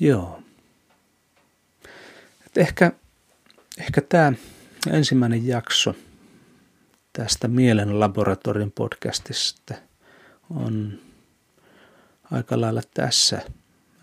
Joo. 0.00 0.42
Et 2.46 2.56
ehkä, 2.58 2.92
ehkä 3.78 4.00
tämä 4.00 4.32
ensimmäinen 4.90 5.46
jakso 5.46 5.94
tästä 7.12 7.48
Mielen 7.48 8.00
laboratorion 8.00 8.72
podcastista 8.72 9.74
on 10.50 10.98
aika 12.30 12.60
lailla 12.60 12.82
tässä. 12.94 13.42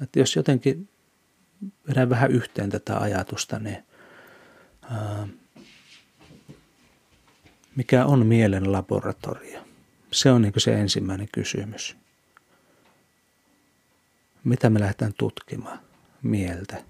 Että 0.01 0.19
jos 0.19 0.35
jotenkin 0.35 0.89
vedän 1.89 2.09
vähän 2.09 2.31
yhteen 2.31 2.69
tätä 2.69 2.97
ajatusta, 2.99 3.59
niin 3.59 3.83
ää, 4.91 5.27
mikä 7.75 8.05
on 8.05 8.25
mielen 8.25 8.71
laboratorio? 8.71 9.61
Se 10.11 10.31
on 10.31 10.41
niin 10.41 10.53
se 10.57 10.73
ensimmäinen 10.73 11.27
kysymys. 11.31 11.97
Mitä 14.43 14.69
me 14.69 14.79
lähdetään 14.79 15.13
tutkimaan? 15.17 15.79
Mieltä. 16.21 16.83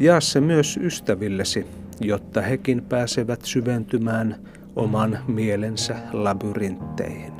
jaa 0.00 0.20
se 0.20 0.40
myös 0.40 0.76
ystävillesi, 0.76 1.66
jotta 2.00 2.40
hekin 2.40 2.82
pääsevät 2.82 3.44
syventymään 3.44 4.36
oman 4.76 5.18
mielensä 5.28 5.96
labyrintteihin. 6.12 7.31